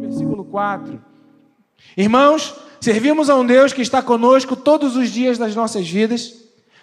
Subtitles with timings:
[0.00, 1.02] Versículo 4.
[1.96, 6.34] Irmãos, servimos a um Deus que está conosco todos os dias das nossas vidas.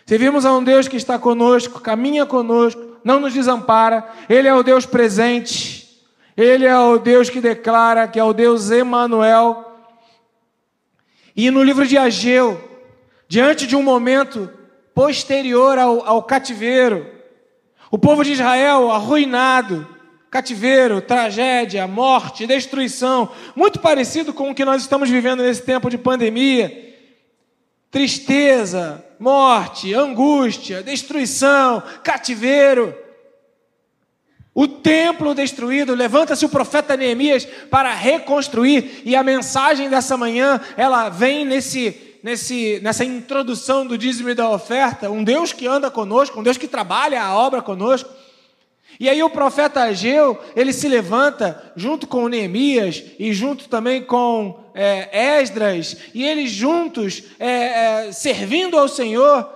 [0.06, 4.06] Servimos a um Deus que está conosco, caminha conosco, não nos desampara.
[4.28, 6.04] Ele é o Deus presente.
[6.36, 9.72] Ele é o Deus que declara que é o Deus Emanuel.
[11.36, 12.62] E no livro de Ageu,
[13.28, 14.50] diante de um momento
[14.94, 17.13] posterior ao, ao cativeiro,
[17.94, 19.88] o povo de Israel arruinado,
[20.32, 25.98] cativeiro, tragédia, morte, destruição, muito parecido com o que nós estamos vivendo nesse tempo de
[26.00, 26.96] pandemia.
[27.92, 32.98] Tristeza, morte, angústia, destruição, cativeiro.
[34.56, 41.10] O templo destruído, levanta-se o profeta Neemias para reconstruir, e a mensagem dessa manhã, ela
[41.10, 41.92] vem nesse
[42.24, 46.58] nesse, nessa introdução do dízimo e da oferta, um Deus que anda conosco, um Deus
[46.58, 48.10] que trabalha a obra conosco.
[49.00, 54.64] E aí o profeta Ageu, ele se levanta junto com Neemias e junto também com
[54.74, 59.50] é, Esdras, e eles juntos é, é, servindo ao Senhor,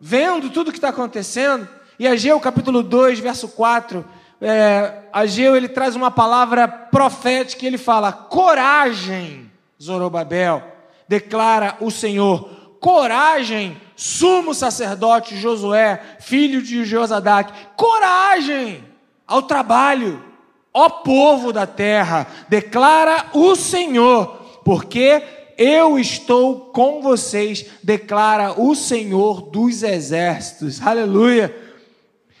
[0.00, 1.68] vendo tudo o que está acontecendo.
[1.98, 4.04] E Ageu, capítulo 2, verso 4,
[4.40, 10.71] é, Ageu ele traz uma palavra profética, ele fala: coragem, Zorobabel
[11.12, 12.48] declara o Senhor.
[12.80, 18.82] Coragem, sumo sacerdote Josué, filho de Josadac, coragem
[19.26, 20.24] ao trabalho,
[20.72, 25.22] ó povo da terra, declara o Senhor, porque
[25.58, 30.80] eu estou com vocês, declara o Senhor dos exércitos.
[30.80, 31.54] Aleluia.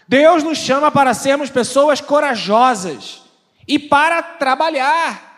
[0.08, 3.20] Deus nos chama para sermos pessoas corajosas
[3.68, 5.31] e para trabalhar.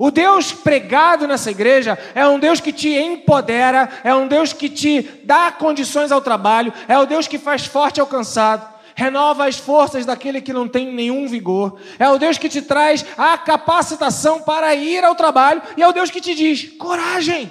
[0.00, 4.68] O Deus pregado nessa igreja é um Deus que te empodera, é um Deus que
[4.68, 9.58] te dá condições ao trabalho, é o Deus que faz forte ao cansado, renova as
[9.58, 14.40] forças daquele que não tem nenhum vigor, é o Deus que te traz a capacitação
[14.40, 17.50] para ir ao trabalho, e é o Deus que te diz: coragem,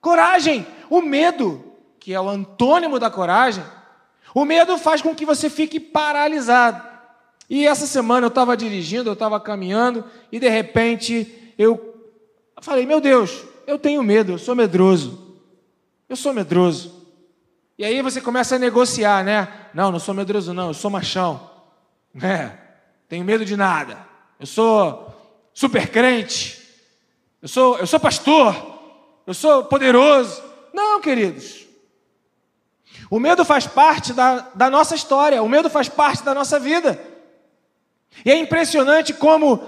[0.00, 0.66] coragem.
[0.88, 1.62] O medo,
[2.00, 3.64] que é o antônimo da coragem,
[4.34, 6.82] o medo faz com que você fique paralisado.
[7.48, 11.96] E essa semana eu estava dirigindo, eu estava caminhando, e de repente eu
[12.60, 15.36] falei: Meu Deus, eu tenho medo, eu sou medroso.
[16.08, 17.02] Eu sou medroso.
[17.78, 19.48] E aí você começa a negociar, né?
[19.72, 21.50] Não, não sou medroso, não, eu sou machão.
[22.22, 22.52] É,
[23.08, 24.06] tenho medo de nada.
[24.38, 25.10] Eu sou
[25.54, 26.60] super crente.
[27.40, 28.54] Eu sou, eu sou pastor.
[29.26, 30.42] Eu sou poderoso.
[30.74, 31.66] Não, queridos.
[33.08, 37.00] O medo faz parte da, da nossa história, o medo faz parte da nossa vida.
[38.24, 39.58] E é impressionante como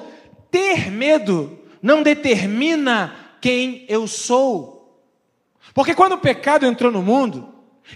[0.50, 5.04] ter medo não determina quem eu sou.
[5.74, 7.46] Porque quando o pecado entrou no mundo,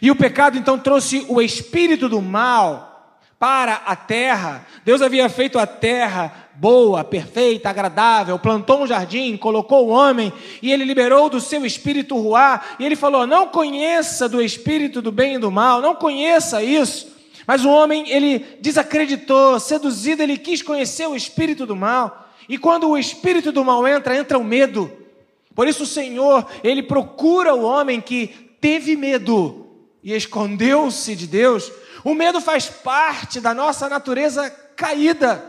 [0.02, 5.58] e o pecado então trouxe o espírito do mal para a terra, Deus havia feito
[5.58, 11.40] a terra boa, perfeita, agradável, plantou um jardim, colocou o homem, e ele liberou do
[11.40, 15.80] seu espírito ruá, e ele falou: Não conheça do espírito do bem e do mal,
[15.80, 17.10] não conheça isso.
[17.46, 22.27] Mas o homem, ele desacreditou, seduzido, ele quis conhecer o espírito do mal.
[22.48, 24.90] E quando o espírito do mal entra, entra o medo.
[25.54, 28.28] Por isso o Senhor, ele procura o homem que
[28.60, 29.66] teve medo
[30.02, 31.70] e escondeu-se de Deus.
[32.04, 35.44] O medo faz parte da nossa natureza caída.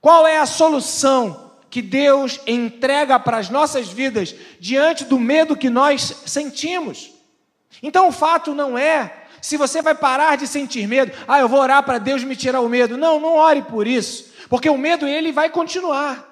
[0.00, 5.70] Qual é a solução que Deus entrega para as nossas vidas diante do medo que
[5.70, 7.10] nós sentimos?
[7.82, 11.60] Então o fato não é se você vai parar de sentir medo, ah, eu vou
[11.60, 12.96] orar para Deus me tirar o medo.
[12.96, 14.32] Não, não ore por isso.
[14.48, 16.24] Porque o medo ele vai continuar.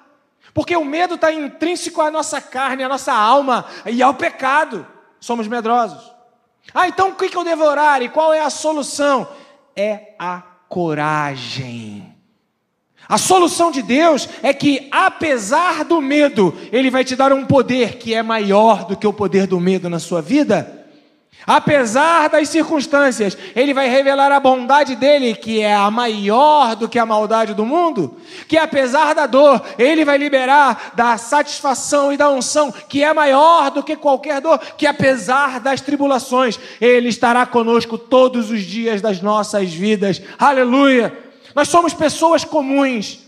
[0.51, 4.87] Porque o medo está intrínseco à nossa carne, à nossa alma e ao pecado.
[5.19, 6.11] Somos medrosos.
[6.73, 8.01] Ah, então o que eu devo orar?
[8.01, 9.27] E qual é a solução?
[9.75, 12.15] É a coragem.
[13.07, 17.99] A solução de Deus é que, apesar do medo, Ele vai te dar um poder
[17.99, 20.82] que é maior do que o poder do medo na sua vida.
[21.45, 26.97] Apesar das circunstâncias, ele vai revelar a bondade dele, que é a maior do que
[26.97, 28.17] a maldade do mundo.
[28.47, 33.71] Que apesar da dor, ele vai liberar da satisfação e da unção, que é maior
[33.71, 34.57] do que qualquer dor.
[34.77, 40.21] Que apesar das tribulações, ele estará conosco todos os dias das nossas vidas.
[40.39, 41.17] Aleluia!
[41.53, 43.19] Nós somos pessoas comuns,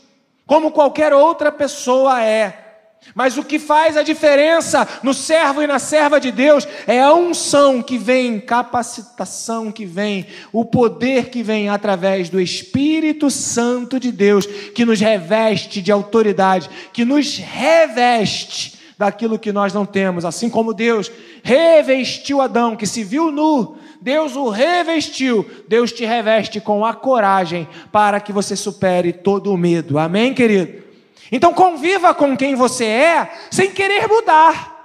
[0.47, 2.64] como qualquer outra pessoa é.
[3.13, 7.13] Mas o que faz a diferença no servo e na serva de Deus é a
[7.13, 14.11] unção que vem, capacitação que vem, o poder que vem através do Espírito Santo de
[14.11, 20.49] Deus, que nos reveste de autoridade, que nos reveste daquilo que nós não temos, assim
[20.49, 21.11] como Deus
[21.43, 27.67] revestiu Adão, que se viu nu, Deus o revestiu, Deus te reveste com a coragem
[27.91, 29.99] para que você supere todo o medo.
[29.99, 30.84] Amém, querido?
[31.31, 34.75] Então conviva com quem você é sem querer mudar.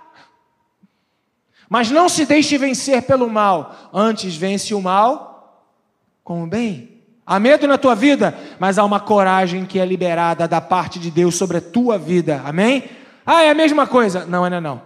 [1.69, 5.69] Mas não se deixe vencer pelo mal, antes vence o mal
[6.25, 7.00] com o bem.
[7.25, 11.12] Há medo na tua vida, mas há uma coragem que é liberada da parte de
[11.12, 12.42] Deus sobre a tua vida.
[12.44, 12.90] Amém?
[13.25, 14.26] Ah, é a mesma coisa.
[14.26, 14.82] Não, ainda não.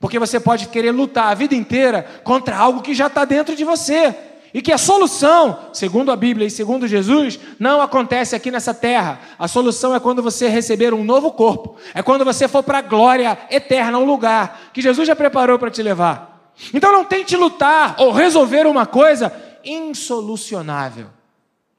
[0.00, 3.64] Porque você pode querer lutar a vida inteira contra algo que já está dentro de
[3.64, 4.16] você.
[4.54, 9.20] E que a solução, segundo a Bíblia e segundo Jesus, não acontece aqui nessa terra.
[9.38, 11.76] A solução é quando você receber um novo corpo.
[11.94, 15.70] É quando você for para a glória eterna, um lugar que Jesus já preparou para
[15.70, 16.52] te levar.
[16.74, 19.32] Então não tente lutar ou resolver uma coisa
[19.64, 21.06] insolucionável.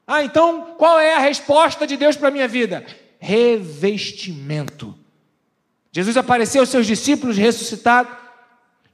[0.06, 2.84] Ah, então qual é a resposta de Deus para a minha vida?
[3.18, 4.94] Revestimento.
[5.92, 8.08] Jesus apareceu aos seus discípulos ressuscitado,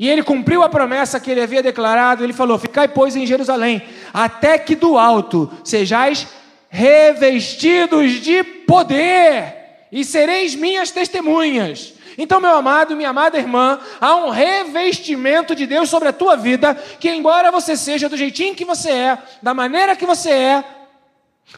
[0.01, 2.25] e ele cumpriu a promessa que ele havia declarado.
[2.25, 3.83] Ele falou: Ficai, pois, em Jerusalém,
[4.15, 6.27] até que do alto sejais
[6.71, 11.93] revestidos de poder, e sereis minhas testemunhas.
[12.17, 16.75] Então, meu amado, minha amada irmã, há um revestimento de Deus sobre a tua vida,
[16.99, 20.65] que embora você seja do jeitinho que você é, da maneira que você é,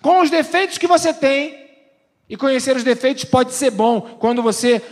[0.01, 1.63] com os defeitos que você tem,
[2.29, 4.83] e conhecer os defeitos pode ser bom quando você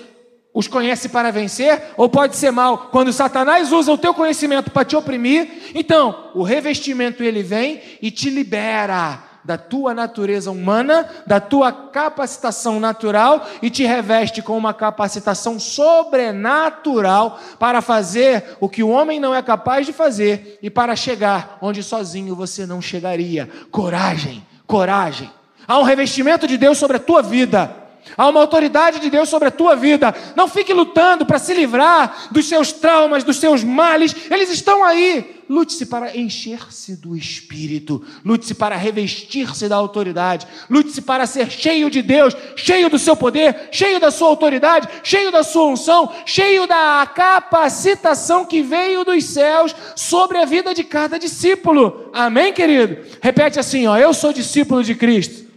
[0.52, 4.85] os conhece para vencer, ou pode ser mal quando Satanás usa o teu conhecimento para
[4.85, 5.70] te oprimir.
[5.75, 12.79] Então, o revestimento ele vem e te libera da tua natureza humana, da tua capacitação
[12.79, 19.35] natural e te reveste com uma capacitação sobrenatural para fazer o que o homem não
[19.35, 23.49] é capaz de fazer e para chegar onde sozinho você não chegaria.
[23.70, 25.31] Coragem, coragem.
[25.67, 27.79] Há um revestimento de Deus sobre a tua vida.
[28.17, 30.14] Há uma autoridade de Deus sobre a tua vida.
[30.37, 34.14] Não fique lutando para se livrar dos seus traumas, dos seus males.
[34.31, 35.41] Eles estão aí.
[35.49, 38.05] Lute-se para encher-se do Espírito.
[38.25, 40.47] Lute-se para revestir-se da autoridade.
[40.70, 45.32] Lute-se para ser cheio de Deus, cheio do seu poder, cheio da sua autoridade, cheio
[45.32, 51.19] da sua unção, cheio da capacitação que veio dos céus sobre a vida de cada
[51.19, 52.11] discípulo.
[52.12, 52.99] Amém, querido?
[53.20, 53.97] Repete assim, ó.
[53.97, 55.50] Eu sou discípulo de Cristo.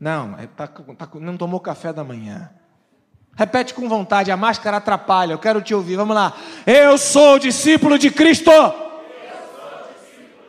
[0.00, 2.50] Não, é, tá, tá, não tomou café da manhã.
[3.36, 5.96] Repete com vontade, a máscara atrapalha, eu quero te ouvir.
[5.96, 6.34] Vamos lá.
[6.66, 8.50] Eu sou discípulo de Cristo.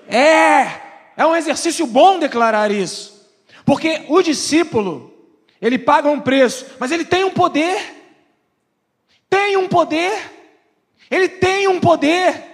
[0.08, 0.82] É,
[1.18, 3.30] é um exercício bom declarar isso.
[3.66, 5.14] Porque o discípulo,
[5.62, 7.98] ele paga um preço, mas ele tem um poder.
[9.30, 10.32] Tem um poder.
[11.10, 12.52] Ele tem um poder.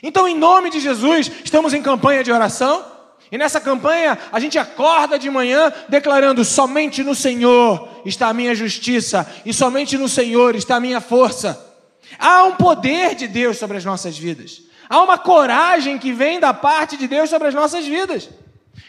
[0.00, 2.97] Então, em nome de Jesus, estamos em campanha de oração.
[3.30, 8.54] E nessa campanha a gente acorda de manhã declarando: somente no Senhor está a minha
[8.54, 11.64] justiça, e somente no Senhor está a minha força.
[12.18, 16.54] Há um poder de Deus sobre as nossas vidas, há uma coragem que vem da
[16.54, 18.30] parte de Deus sobre as nossas vidas.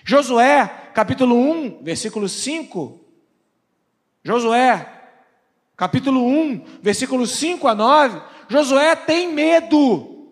[0.04, 3.00] Josué, capítulo 1, versículo 5.
[4.24, 4.88] Josué,
[5.76, 8.22] capítulo 1, versículo 5 a 9.
[8.48, 10.28] Josué tem medo.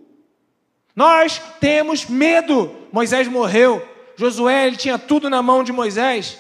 [0.96, 2.76] Nós temos medo.
[2.92, 3.88] Moisés morreu,
[4.18, 6.38] Josué ele tinha tudo na mão de Moisés.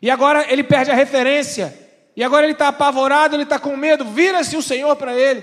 [0.00, 1.76] E agora ele perde a referência.
[2.14, 4.04] E agora ele está apavorado, ele está com medo.
[4.04, 5.42] Vira-se o Senhor para ele.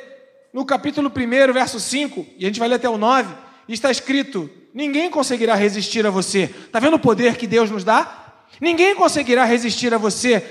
[0.54, 3.34] No capítulo 1, verso 5, e a gente vai ler até o 9,
[3.68, 6.44] está escrito: Ninguém conseguirá resistir a você.
[6.44, 8.24] Está vendo o poder que Deus nos dá?
[8.62, 10.42] Ninguém conseguirá resistir a você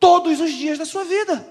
[0.00, 1.46] todos os dias da sua vida.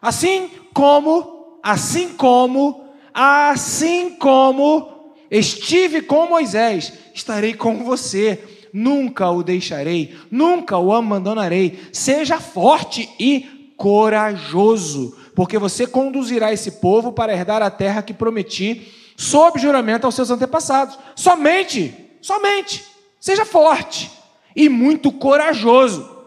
[0.00, 4.99] Assim como, assim como, assim como
[5.30, 11.78] estive com Moisés estarei com você, nunca o deixarei, nunca o abandonarei.
[11.92, 18.92] Seja forte e corajoso, porque você conduzirá esse povo para herdar a terra que prometi,
[19.16, 20.98] sob juramento aos seus antepassados.
[21.14, 22.84] Somente, somente,
[23.18, 24.10] seja forte
[24.54, 26.19] e muito corajoso.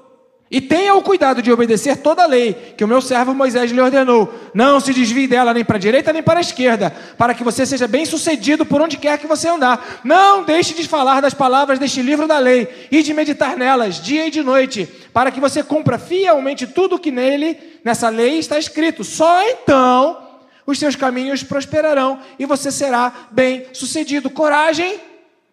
[0.54, 3.82] E tenha o cuidado de obedecer toda a lei que o meu servo Moisés lhe
[3.82, 4.32] ordenou.
[4.54, 7.66] Não se desvie dela nem para a direita nem para a esquerda, para que você
[7.66, 10.02] seja bem sucedido por onde quer que você andar.
[10.04, 14.28] Não deixe de falar das palavras deste livro da lei e de meditar nelas dia
[14.28, 18.60] e de noite, para que você cumpra fielmente tudo o que nele, nessa lei, está
[18.60, 19.04] escrito.
[19.04, 20.20] Só então
[20.68, 24.30] os seus caminhos prosperarão e você será bem sucedido.
[24.30, 25.00] Coragem,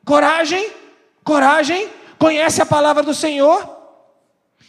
[0.05, 0.69] coragem,
[1.25, 1.89] coragem.
[2.19, 3.80] Conhece a palavra do Senhor?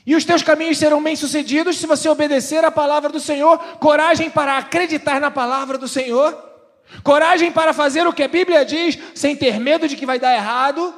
[0.05, 4.57] E os teus caminhos serão bem-sucedidos se você obedecer à palavra do Senhor, coragem para
[4.57, 6.37] acreditar na palavra do Senhor,
[7.03, 10.33] coragem para fazer o que a Bíblia diz, sem ter medo de que vai dar
[10.33, 10.93] errado,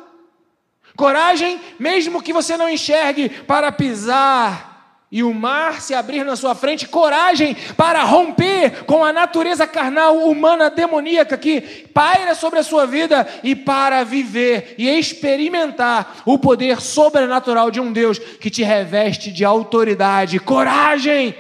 [0.95, 4.72] coragem, mesmo que você não enxergue, para pisar
[5.13, 10.17] e o mar se abrir na sua frente, coragem para romper com a natureza carnal
[10.17, 11.61] humana demoníaca que
[11.93, 17.93] paira sobre a sua vida e para viver e experimentar o poder sobrenatural de um
[17.93, 20.39] Deus que te reveste de autoridade.
[20.39, 21.35] Coragem!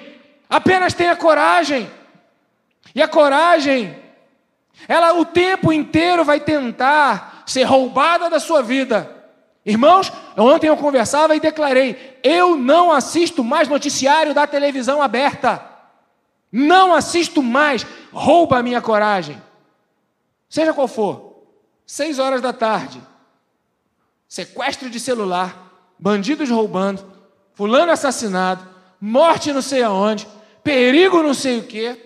[0.47, 1.89] Apenas tenha coragem.
[2.93, 3.95] E a coragem,
[4.87, 9.12] ela o tempo inteiro vai tentar ser roubada da sua vida
[9.65, 15.63] Irmãos, ontem eu conversava e declarei: eu não assisto mais noticiário da televisão aberta.
[16.51, 17.85] Não assisto mais.
[18.11, 19.41] Rouba a minha coragem.
[20.49, 21.45] Seja qual for.
[21.85, 23.01] Seis horas da tarde.
[24.27, 25.91] Sequestro de celular.
[25.97, 27.03] Bandidos roubando.
[27.53, 28.67] Fulano assassinado.
[29.01, 30.27] Morte não sei aonde.
[30.63, 31.97] Perigo não sei o quê.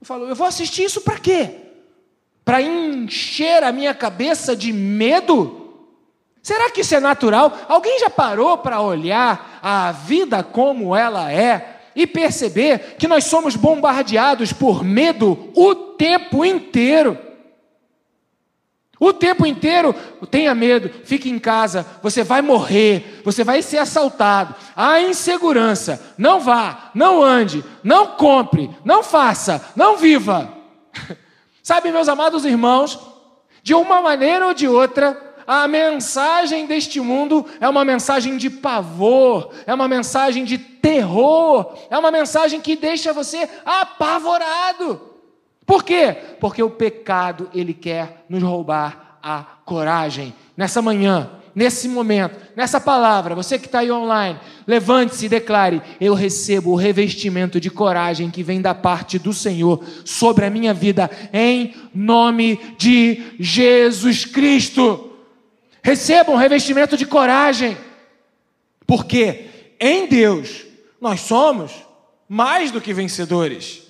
[0.00, 1.60] Eu falo, eu vou assistir isso para quê?
[2.44, 5.61] Para encher a minha cabeça de medo?
[6.42, 7.56] Será que isso é natural?
[7.68, 13.54] Alguém já parou para olhar a vida como ela é e perceber que nós somos
[13.54, 17.16] bombardeados por medo o tempo inteiro?
[18.98, 19.92] O tempo inteiro,
[20.30, 24.54] tenha medo, fique em casa, você vai morrer, você vai ser assaltado.
[24.76, 30.52] Há insegurança, não vá, não ande, não compre, não faça, não viva.
[31.64, 32.96] Sabe, meus amados irmãos,
[33.60, 39.50] de uma maneira ou de outra, a mensagem deste mundo é uma mensagem de pavor,
[39.66, 45.00] é uma mensagem de terror, é uma mensagem que deixa você apavorado.
[45.64, 46.16] Por quê?
[46.40, 50.34] Porque o pecado, ele quer nos roubar a coragem.
[50.56, 56.14] Nessa manhã, nesse momento, nessa palavra, você que está aí online, levante-se e declare: Eu
[56.14, 61.10] recebo o revestimento de coragem que vem da parte do Senhor sobre a minha vida,
[61.32, 65.11] em nome de Jesus Cristo.
[65.82, 67.76] Recebam revestimento de coragem,
[68.86, 69.48] porque
[69.80, 70.64] em Deus
[71.00, 71.72] nós somos
[72.28, 73.82] mais do que vencedores.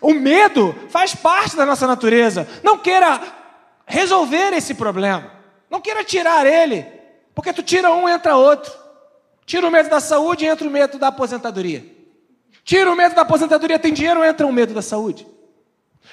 [0.00, 2.48] O medo faz parte da nossa natureza.
[2.62, 3.20] Não queira
[3.86, 5.30] resolver esse problema.
[5.70, 6.84] Não queira tirar ele,
[7.34, 8.72] porque tu tira um entra outro.
[9.46, 11.84] Tira o medo da saúde, entra o medo da aposentadoria.
[12.64, 15.26] Tira o medo da aposentadoria, tem dinheiro, entra o medo da saúde.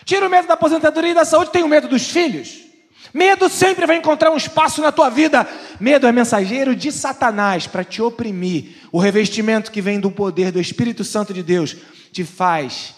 [0.06, 2.67] Tira o medo da aposentadoria e da saúde, tem o medo dos filhos.
[3.14, 5.48] Medo sempre vai encontrar um espaço na tua vida.
[5.80, 8.78] Medo é mensageiro de Satanás para te oprimir.
[8.92, 11.76] O revestimento que vem do poder do Espírito Santo de Deus
[12.12, 12.96] te faz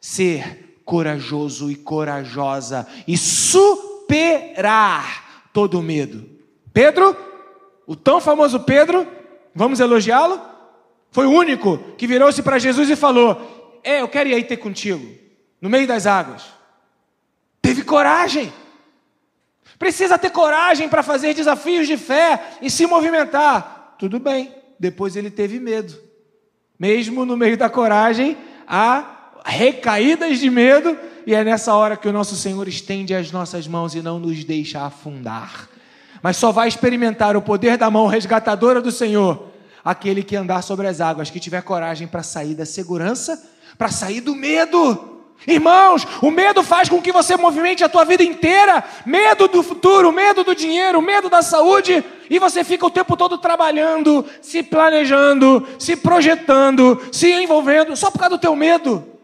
[0.00, 3.82] ser corajoso e corajosa e superar
[5.52, 6.28] todo o medo.
[6.72, 7.16] Pedro,
[7.86, 9.06] o tão famoso Pedro,
[9.54, 10.40] vamos elogiá-lo?
[11.10, 14.58] Foi o único que virou-se para Jesus e falou: É, eu quero ir aí ter
[14.58, 15.06] contigo,
[15.60, 16.44] no meio das águas.
[17.60, 18.52] Teve coragem.
[19.76, 23.96] Precisa ter coragem para fazer desafios de fé e se movimentar.
[23.98, 24.54] Tudo bem.
[24.78, 25.98] Depois ele teve medo.
[26.78, 30.96] Mesmo no meio da coragem, há recaídas de medo,
[31.26, 34.44] e é nessa hora que o nosso Senhor estende as nossas mãos e não nos
[34.44, 35.68] deixa afundar.
[36.22, 39.48] Mas só vai experimentar o poder da mão resgatadora do Senhor
[39.84, 43.42] aquele que andar sobre as águas, que tiver coragem para sair da segurança,
[43.78, 45.17] para sair do medo.
[45.46, 50.12] Irmãos, o medo faz com que você movimente a tua vida inteira, medo do futuro,
[50.12, 55.66] medo do dinheiro, medo da saúde, e você fica o tempo todo trabalhando, se planejando,
[55.78, 59.17] se projetando, se envolvendo, só por causa do teu medo.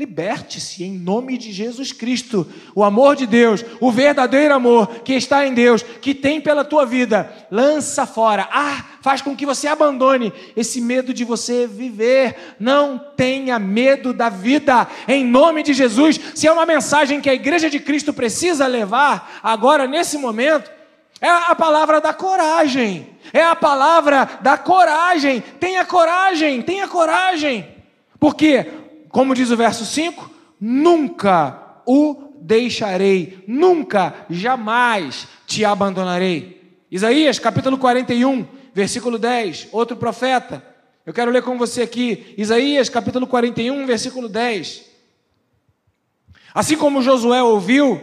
[0.00, 2.50] Liberte-se em nome de Jesus Cristo.
[2.74, 6.86] O amor de Deus, o verdadeiro amor que está em Deus, que tem pela tua
[6.86, 8.48] vida, lança fora.
[8.50, 12.34] Ah, faz com que você abandone esse medo de você viver.
[12.58, 16.18] Não tenha medo da vida, em nome de Jesus.
[16.34, 20.70] Se é uma mensagem que a igreja de Cristo precisa levar agora, nesse momento,
[21.20, 23.06] é a palavra da coragem.
[23.34, 25.42] É a palavra da coragem.
[25.60, 27.68] Tenha coragem, tenha coragem.
[28.18, 28.66] Porque
[29.10, 36.78] como diz o verso 5, nunca o deixarei, nunca, jamais te abandonarei.
[36.90, 40.64] Isaías capítulo 41, versículo 10, outro profeta.
[41.04, 44.86] Eu quero ler com você aqui, Isaías capítulo 41, versículo 10.
[46.54, 48.00] Assim como Josué ouviu,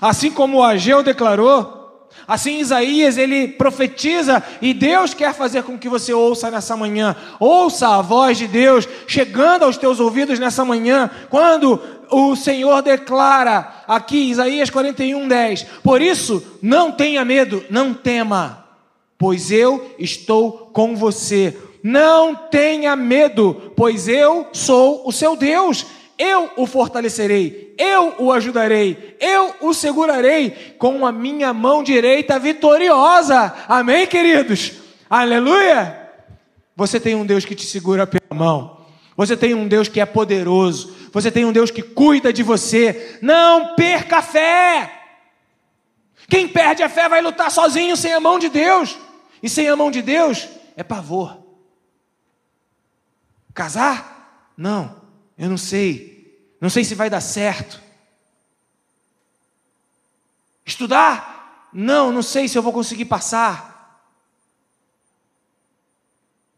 [0.00, 1.77] assim como Ageu declarou,
[2.26, 7.16] Assim Isaías ele profetiza e Deus quer fazer com que você ouça nessa manhã.
[7.40, 13.82] Ouça a voz de Deus chegando aos teus ouvidos nessa manhã, quando o Senhor declara
[13.86, 15.66] aqui Isaías 41:10.
[15.82, 18.64] Por isso, não tenha medo, não tema,
[19.16, 21.56] pois eu estou com você.
[21.82, 25.86] Não tenha medo, pois eu sou o seu Deus
[26.18, 33.54] eu o fortalecerei, eu o ajudarei, eu o segurarei com a minha mão direita vitoriosa.
[33.68, 34.72] Amém, queridos?
[35.08, 36.10] Aleluia!
[36.74, 38.78] Você tem um Deus que te segura pela mão.
[39.16, 40.94] Você tem um Deus que é poderoso.
[41.12, 43.18] Você tem um Deus que cuida de você.
[43.22, 44.92] Não perca a fé.
[46.28, 48.96] Quem perde a fé vai lutar sozinho sem a mão de Deus.
[49.42, 51.38] E sem a mão de Deus é pavor.
[53.54, 54.52] Casar?
[54.56, 54.97] Não,
[55.38, 56.18] eu não sei.
[56.60, 57.80] Não sei se vai dar certo.
[60.66, 61.70] Estudar?
[61.72, 63.68] Não, não sei se eu vou conseguir passar.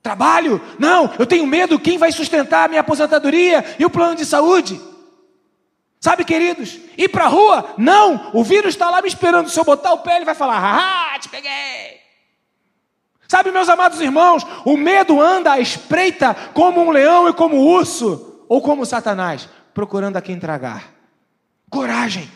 [0.03, 0.61] Trabalho?
[0.79, 1.79] Não, eu tenho medo.
[1.79, 4.81] Quem vai sustentar a minha aposentadoria e o plano de saúde?
[6.01, 7.75] Sabe, queridos, ir para a rua?
[7.77, 9.51] Não, o vírus está lá me esperando.
[9.51, 12.01] Se eu botar o pé, ele vai falar: ah, te peguei.
[13.29, 17.65] Sabe, meus amados irmãos, o medo anda à espreita como um leão e como um
[17.65, 20.93] urso, ou como Satanás, procurando a quem tragar.
[21.71, 22.29] Coragem.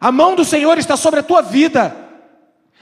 [0.00, 1.92] A mão do Senhor está sobre a tua vida.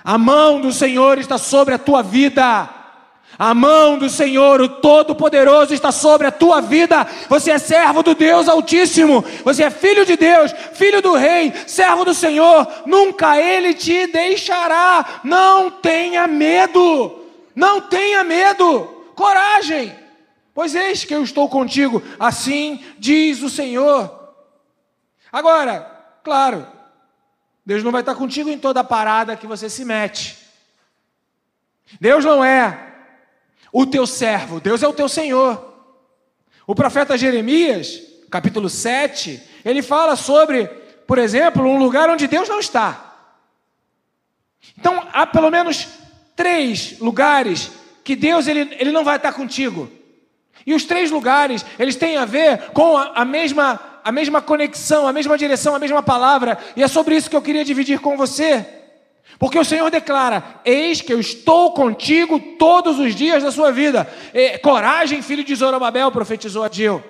[0.05, 2.69] A mão do Senhor está sobre a tua vida.
[3.38, 7.07] A mão do Senhor, o Todo-Poderoso, está sobre a tua vida.
[7.26, 9.25] Você é servo do Deus Altíssimo.
[9.43, 12.69] Você é filho de Deus, filho do Rei, servo do Senhor.
[12.85, 15.23] Nunca Ele te deixará.
[15.25, 17.19] Não tenha medo.
[17.55, 18.85] Não tenha medo.
[19.14, 20.06] Coragem.
[20.57, 22.03] Pois eis que eu estou contigo.
[22.19, 24.35] Assim diz o Senhor.
[25.31, 25.81] Agora,
[26.25, 26.67] claro,
[27.67, 30.35] Deus não vai estar contigo em toda parada que você se mete.
[32.01, 32.95] Deus não é
[33.71, 35.75] o teu servo, Deus é o teu Senhor.
[36.67, 40.69] O profeta Jeremias, capítulo 7, ele fala sobre,
[41.07, 43.15] por exemplo, um lugar onde Deus não está.
[44.79, 45.87] Então, há pelo menos
[46.35, 47.73] três lugares
[48.03, 49.96] que Deus ele, ele não vai estar contigo.
[50.66, 55.08] E os três lugares, eles têm a ver com a, a mesma a mesma conexão,
[55.08, 58.16] a mesma direção, a mesma palavra, e é sobre isso que eu queria dividir com
[58.16, 58.64] você.
[59.37, 64.08] Porque o Senhor declara: Eis que eu estou contigo todos os dias da sua vida.
[64.32, 67.02] E, coragem, filho de Zorobabel, profetizou Ageu.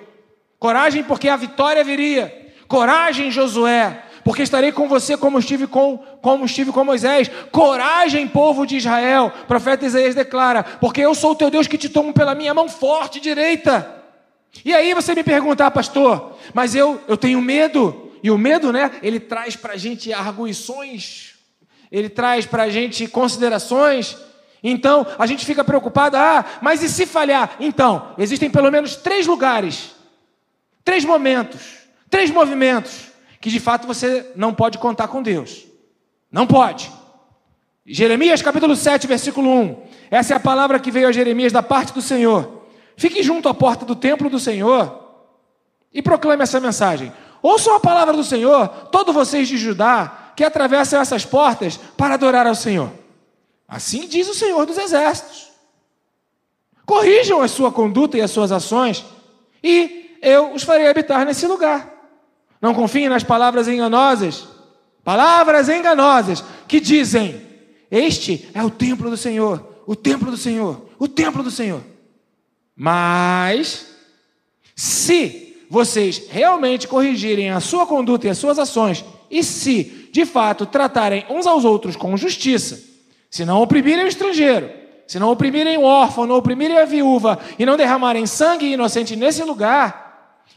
[0.59, 2.51] Coragem, porque a vitória viria.
[2.67, 7.31] Coragem, Josué, porque estarei com você como estive com, como estive com Moisés.
[7.49, 9.31] Coragem, povo de Israel.
[9.43, 12.53] O profeta Isaías declara: Porque eu sou o teu Deus que te tomo pela minha
[12.53, 13.89] mão forte direita.
[14.65, 18.11] E aí você me pergunta, ah, pastor, mas eu, eu tenho medo.
[18.21, 18.91] E o medo, né?
[19.01, 21.37] Ele traz para a gente arguições
[21.89, 24.17] ele traz para a gente considerações.
[24.61, 27.55] Então, a gente fica preocupado, ah, mas e se falhar?
[27.61, 29.91] Então, existem pelo menos três lugares,
[30.83, 31.61] três momentos,
[32.09, 33.06] três movimentos,
[33.39, 35.65] que de fato você não pode contar com Deus.
[36.31, 36.91] Não pode.
[37.85, 39.83] Jeremias capítulo 7, versículo 1.
[40.11, 42.63] Essa é a palavra que veio a Jeremias da parte do Senhor.
[42.97, 45.05] Fique junto à porta do templo do Senhor
[45.93, 47.13] e proclame essa mensagem.
[47.41, 52.45] Ouçam a palavra do Senhor, todos vocês de Judá, que atravessam essas portas para adorar
[52.45, 52.91] ao Senhor.
[53.67, 55.47] Assim diz o Senhor dos Exércitos.
[56.85, 59.05] Corrijam a sua conduta e as suas ações,
[59.63, 61.96] e eu os farei habitar nesse lugar.
[62.61, 64.47] Não confiem nas palavras enganosas,
[65.03, 67.41] palavras enganosas que dizem:
[67.89, 71.81] Este é o templo do Senhor, o templo do Senhor, o templo do Senhor.
[72.75, 73.87] Mas,
[74.75, 80.65] se vocês realmente corrigirem a sua conduta e as suas ações, e se de fato,
[80.65, 82.83] tratarem uns aos outros com justiça,
[83.29, 84.67] se não oprimirem o estrangeiro,
[85.05, 89.43] se não oprimirem o órfão, não oprimirem a viúva e não derramarem sangue inocente nesse
[89.43, 90.06] lugar,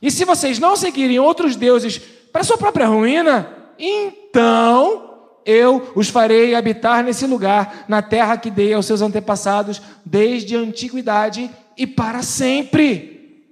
[0.02, 1.98] e se vocês não seguirem outros deuses
[2.32, 5.10] para sua própria ruína, então
[5.44, 10.60] eu os farei habitar nesse lugar, na terra que dei aos seus antepassados desde a
[10.60, 13.44] antiguidade e para sempre.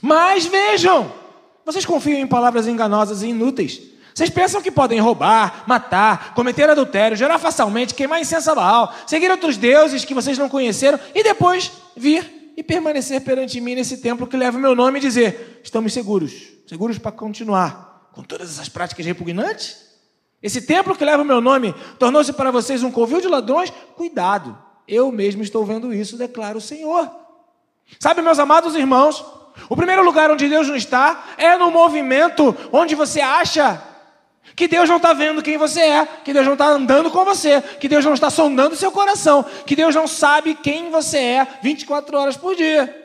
[0.00, 1.12] Mas vejam,
[1.64, 3.80] vocês confiam em palavras enganosas e inúteis.
[4.14, 9.30] Vocês pensam que podem roubar, matar, cometer adultério, gerar facialmente, queimar incenso a Baal, seguir
[9.30, 14.26] outros deuses que vocês não conheceram e depois vir e permanecer perante mim nesse templo
[14.26, 16.32] que leva o meu nome e dizer: estamos seguros,
[16.66, 19.90] seguros para continuar com todas essas práticas repugnantes?
[20.42, 23.70] Esse templo que leva o meu nome tornou-se para vocês um covil de ladrões?
[23.96, 27.08] Cuidado, eu mesmo estou vendo isso, declara o Senhor.
[28.00, 29.24] Sabe, meus amados irmãos,
[29.68, 33.91] o primeiro lugar onde Deus não está é no movimento onde você acha
[34.54, 37.60] que Deus não está vendo quem você é, que Deus não está andando com você,
[37.80, 42.16] que Deus não está sondando seu coração, que Deus não sabe quem você é 24
[42.18, 43.02] horas por dia.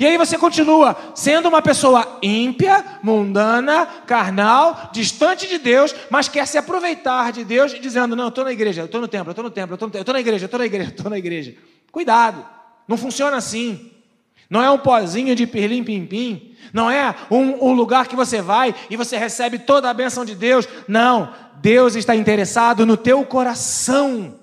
[0.00, 6.46] E aí você continua sendo uma pessoa ímpia, mundana, carnal, distante de Deus, mas quer
[6.46, 9.32] se aproveitar de Deus dizendo: Não, eu estou na igreja, eu estou no templo, eu
[9.32, 11.54] estou no templo, eu estou na igreja, eu estou na igreja, eu estou na igreja.
[11.92, 12.44] Cuidado,
[12.88, 13.92] não funciona assim.
[14.48, 16.54] Não é um pozinho de pirlim-pim-pim.
[16.72, 20.34] Não é um, um, lugar que você vai e você recebe toda a bênção de
[20.34, 20.68] Deus.
[20.86, 21.32] Não.
[21.56, 24.34] Deus está interessado no teu coração.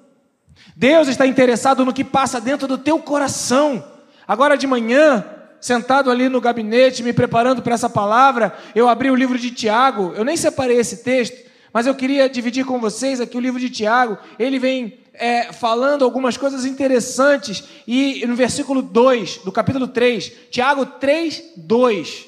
[0.75, 3.83] Deus está interessado no que passa dentro do teu coração.
[4.27, 5.23] Agora de manhã,
[5.61, 10.13] sentado ali no gabinete, me preparando para essa palavra, eu abri o livro de Tiago.
[10.15, 11.37] Eu nem separei esse texto,
[11.71, 14.17] mas eu queria dividir com vocês aqui o livro de Tiago.
[14.39, 17.63] Ele vem é, falando algumas coisas interessantes.
[17.87, 22.27] E no versículo 2 do capítulo 3, Tiago 3, 2.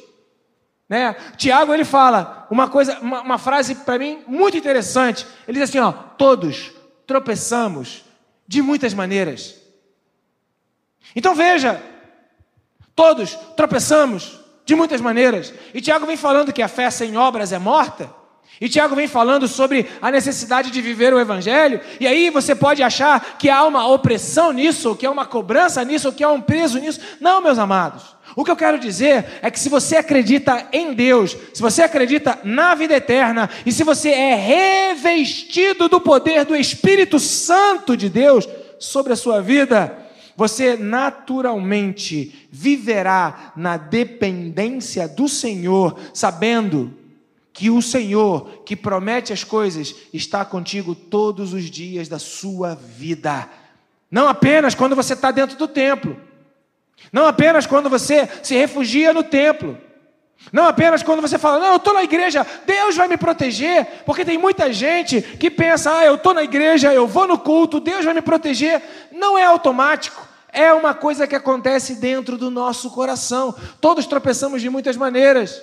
[0.87, 1.15] Né?
[1.35, 5.25] Tiago ele fala uma coisa, uma, uma frase para mim muito interessante.
[5.47, 6.71] Ele diz assim: ó, todos
[7.07, 8.03] tropeçamos
[8.47, 9.55] de muitas maneiras.
[11.15, 11.81] Então veja,
[12.95, 15.53] todos tropeçamos de muitas maneiras.
[15.73, 18.09] E Tiago vem falando que a fé sem obras é morta.
[18.59, 22.81] E Tiago vem falando sobre a necessidade de viver o Evangelho, e aí você pode
[22.81, 26.79] achar que há uma opressão nisso, que há uma cobrança nisso, que há um peso
[26.79, 27.01] nisso.
[27.19, 28.15] Não, meus amados.
[28.35, 32.39] O que eu quero dizer é que se você acredita em Deus, se você acredita
[32.43, 38.47] na vida eterna, e se você é revestido do poder do Espírito Santo de Deus
[38.79, 39.97] sobre a sua vida,
[40.35, 47.04] você naturalmente viverá na dependência do Senhor, sabendo
[47.55, 53.49] que o Senhor, que promete as coisas, está contigo todos os dias da sua vida.
[54.11, 56.19] Não apenas quando você está dentro do templo,
[57.13, 59.77] não apenas quando você se refugia no templo,
[60.51, 64.25] não apenas quando você fala, não, eu estou na igreja, Deus vai me proteger, porque
[64.25, 68.03] tem muita gente que pensa, ah, eu estou na igreja, eu vou no culto, Deus
[68.03, 68.81] vai me proteger.
[69.13, 73.55] Não é automático, é uma coisa que acontece dentro do nosso coração.
[73.79, 75.61] Todos tropeçamos de muitas maneiras.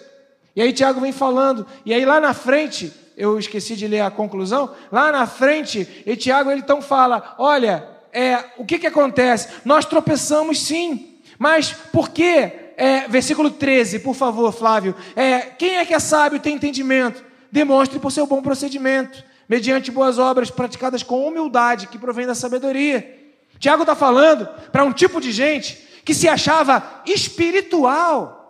[0.55, 4.11] E aí Tiago vem falando, e aí lá na frente, eu esqueci de ler a
[4.11, 9.49] conclusão, lá na frente, e Tiago ele então fala: olha, é, o que, que acontece?
[9.65, 12.53] Nós tropeçamos sim, mas por quê?
[12.77, 14.95] É, versículo 13, por favor, Flávio.
[15.15, 17.25] É, quem é que é sábio e tem entendimento?
[17.51, 23.19] Demonstre por seu bom procedimento, mediante boas obras praticadas com humildade, que provém da sabedoria.
[23.59, 28.42] Tiago está falando para um tipo de gente que se achava espiritual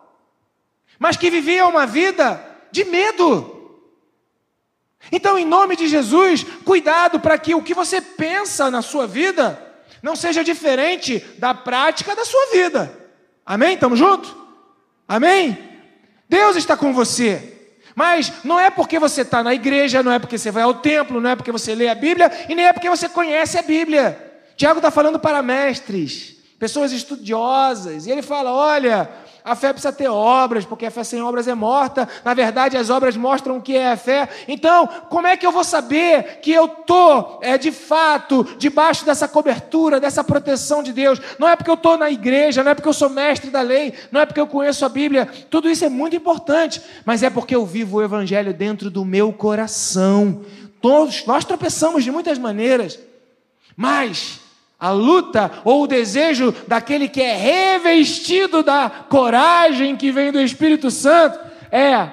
[1.03, 3.81] mas que vivia uma vida de medo.
[5.11, 9.61] Então, em nome de Jesus, cuidado para que o que você pensa na sua vida
[10.01, 12.97] não seja diferente da prática da sua vida.
[13.45, 13.75] Amém?
[13.75, 14.33] Estamos juntos?
[15.09, 15.59] Amém?
[16.29, 17.73] Deus está com você.
[17.97, 21.21] Mas não é porque você está na igreja, não é porque você vai ao templo,
[21.21, 24.41] não é porque você lê a Bíblia e nem é porque você conhece a Bíblia.
[24.57, 29.11] Tiago está falando para mestres, pessoas estudiosas, e ele fala: olha,
[29.45, 32.09] a fé precisa ter obras, porque a fé sem obras é morta.
[32.25, 34.29] Na verdade, as obras mostram o que é a fé.
[34.47, 39.27] Então, como é que eu vou saber que eu estou, é, de fato, debaixo dessa
[39.27, 41.21] cobertura, dessa proteção de Deus?
[41.39, 43.93] Não é porque eu estou na igreja, não é porque eu sou mestre da lei,
[44.13, 45.27] não é porque eu conheço a Bíblia.
[45.51, 49.33] Tudo isso é muito importante, mas é porque eu vivo o Evangelho dentro do meu
[49.33, 50.43] coração.
[50.81, 52.99] Todos nós tropeçamos de muitas maneiras,
[53.77, 54.42] mas
[54.83, 60.91] a luta ou o desejo daquele que é revestido da coragem que vem do Espírito
[60.91, 61.39] Santo
[61.71, 62.09] é,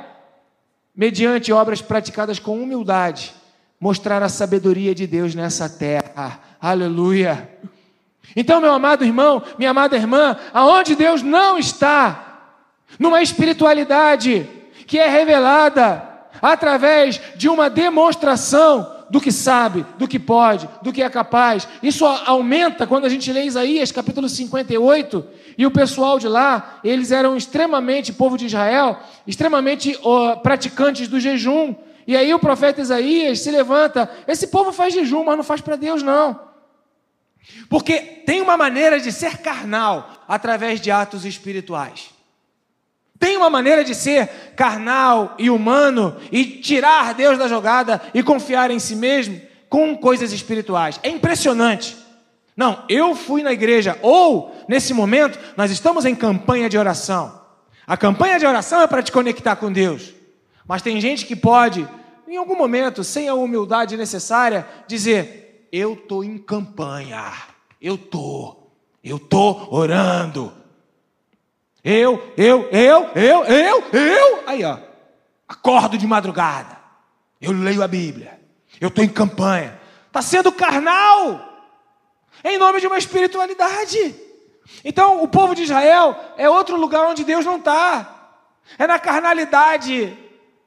[0.95, 3.33] mediante obras praticadas com humildade,
[3.81, 6.39] mostrar a sabedoria de Deus nessa terra.
[6.61, 7.49] Aleluia.
[8.35, 12.53] Então, meu amado irmão, minha amada irmã, aonde Deus não está,
[12.99, 14.47] numa espiritualidade
[14.85, 16.07] que é revelada
[16.39, 21.67] através de uma demonstração do que sabe, do que pode, do que é capaz.
[21.81, 25.25] Isso aumenta quando a gente lê Isaías capítulo 58,
[25.57, 29.97] e o pessoal de lá, eles eram extremamente, povo de Israel, extremamente
[30.43, 31.75] praticantes do jejum.
[32.07, 35.75] E aí o profeta Isaías se levanta, esse povo faz jejum, mas não faz para
[35.75, 36.39] Deus não.
[37.69, 42.11] Porque tem uma maneira de ser carnal através de atos espirituais.
[43.19, 48.71] Tem uma maneira de ser carnal e humano e tirar Deus da jogada e confiar
[48.71, 50.99] em si mesmo com coisas espirituais.
[51.03, 51.97] É impressionante.
[52.55, 57.39] Não, eu fui na igreja, ou nesse momento nós estamos em campanha de oração.
[57.85, 60.13] A campanha de oração é para te conectar com Deus.
[60.67, 61.87] Mas tem gente que pode,
[62.27, 67.33] em algum momento, sem a humildade necessária, dizer: Eu estou em campanha,
[67.81, 68.71] eu estou,
[69.03, 70.53] eu estou orando,
[71.83, 74.43] eu, eu, eu, eu, eu, eu.
[74.45, 74.77] Aí, ó.
[75.47, 76.77] Acordo de madrugada.
[77.41, 78.39] Eu leio a Bíblia.
[78.79, 79.79] Eu estou em campanha.
[80.07, 81.47] Está sendo carnal.
[82.43, 84.15] Em nome de uma espiritualidade.
[84.83, 88.35] Então, o povo de Israel é outro lugar onde Deus não está.
[88.77, 90.17] É na carnalidade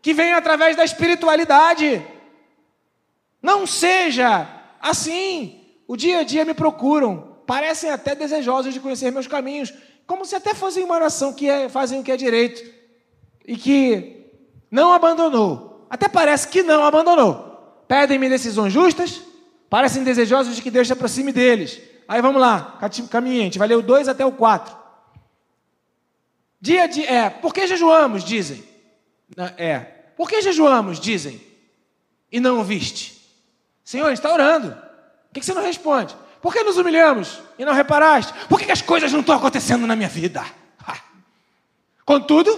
[0.00, 2.04] que vem através da espiritualidade.
[3.40, 4.48] Não seja
[4.80, 5.60] assim.
[5.86, 7.36] O dia a dia me procuram.
[7.46, 9.72] Parecem até desejosos de conhecer meus caminhos
[10.12, 12.62] como se até fossem uma nação que é, fazem o que é direito
[13.46, 14.26] e que
[14.70, 15.86] não abandonou.
[15.88, 17.82] Até parece que não abandonou.
[17.88, 19.22] Pedem-me decisões justas,
[19.70, 21.80] parecem desejosos de que Deus se aproxime deles.
[22.06, 22.78] Aí vamos lá,
[23.10, 24.76] caminhe, a gente vai ler o 2 até o 4.
[26.60, 27.06] Dia de.
[27.06, 28.22] É, por que jejuamos?
[28.22, 28.62] Dizem.
[29.56, 29.78] É,
[30.14, 31.00] por que jejuamos?
[31.00, 31.40] Dizem.
[32.30, 33.18] E não o viste.
[33.82, 34.72] Senhor, está orando.
[34.72, 36.14] Por que você não responde?
[36.42, 38.34] Por que nos humilhamos e não reparaste?
[38.48, 40.44] Por que as coisas não estão acontecendo na minha vida?
[42.04, 42.50] Contudo,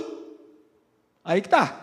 [1.23, 1.81] aí que está.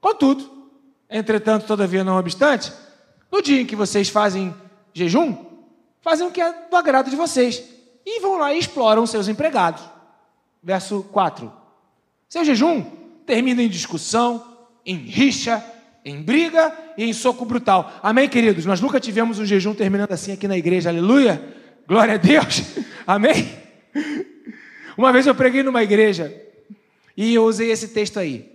[0.00, 0.70] Contudo,
[1.10, 2.72] entretanto, todavia, não obstante,
[3.30, 4.54] no dia em que vocês fazem
[4.94, 5.36] jejum,
[6.00, 7.62] fazem o que é do agrado de vocês
[8.04, 9.82] e vão lá e exploram seus empregados.
[10.62, 11.52] Verso 4.
[12.30, 12.82] Seu jejum
[13.26, 14.56] termina em discussão,
[14.86, 15.62] em rixa,
[16.04, 17.92] em briga e em soco brutal.
[18.02, 18.64] Amém, queridos?
[18.64, 21.42] Nós nunca tivemos um jejum terminando assim aqui na igreja, aleluia?
[21.86, 22.62] Glória a Deus,
[23.06, 23.50] amém?
[24.96, 26.34] Uma vez eu preguei numa igreja
[27.16, 28.50] e eu usei esse texto aí.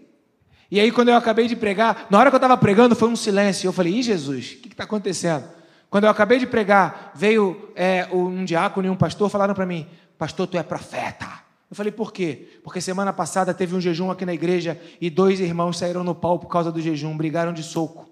[0.71, 3.15] E aí, quando eu acabei de pregar, na hora que eu estava pregando, foi um
[3.15, 3.67] silêncio.
[3.67, 5.45] Eu falei, Ih, Jesus, o que está acontecendo?
[5.89, 9.88] Quando eu acabei de pregar, veio é, um diácono e um pastor, falaram para mim,
[10.17, 11.44] pastor, tu é profeta.
[11.69, 12.60] Eu falei, por quê?
[12.63, 16.38] Porque semana passada teve um jejum aqui na igreja e dois irmãos saíram no pau
[16.38, 18.10] por causa do jejum, brigaram de soco.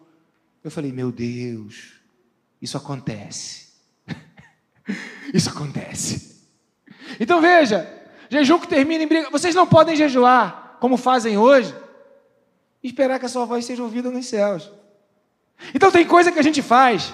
[0.63, 1.93] Eu falei, meu Deus,
[2.61, 3.67] isso acontece.
[5.33, 6.43] isso acontece.
[7.19, 7.87] Então veja,
[8.29, 9.29] jejum que termina em briga.
[9.29, 11.73] Vocês não podem jejuar como fazem hoje
[12.81, 14.71] e esperar que a sua voz seja ouvida nos céus.
[15.73, 17.13] Então tem coisa que a gente faz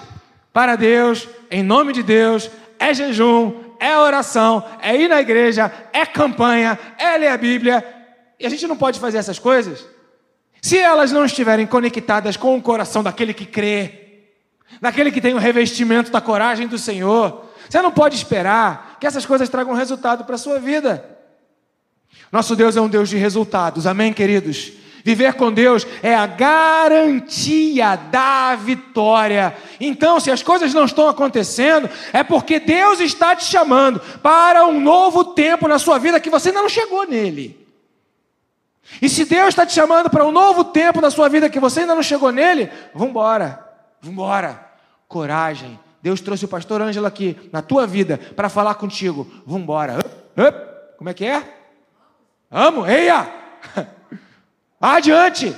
[0.52, 6.04] para Deus, em nome de Deus, é jejum, é oração, é ir na igreja, é
[6.04, 7.82] campanha, é ler a Bíblia.
[8.38, 9.84] E a gente não pode fazer essas coisas
[10.62, 14.26] se elas não estiverem conectadas com o coração daquele que crê,
[14.80, 17.46] daquele que tem o revestimento da coragem do Senhor.
[17.68, 21.18] Você não pode esperar que essas coisas tragam resultado para a sua vida.
[22.30, 24.72] Nosso Deus é um Deus de resultados, amém, queridos?
[25.04, 29.56] Viver com Deus é a garantia da vitória.
[29.80, 34.80] Então, se as coisas não estão acontecendo, é porque Deus está te chamando para um
[34.80, 37.58] novo tempo na sua vida que você ainda não chegou nele.
[39.00, 41.80] E se Deus está te chamando para um novo tempo na sua vida que você
[41.80, 43.64] ainda não chegou nele, vambora,
[44.00, 44.68] vambora.
[45.06, 45.78] Coragem.
[46.00, 49.26] Deus trouxe o pastor Ângelo aqui na tua vida para falar contigo.
[49.44, 49.98] Vambora.
[50.96, 51.42] Como é que é?
[52.50, 53.28] Amo, eia!
[54.80, 55.54] Adiante!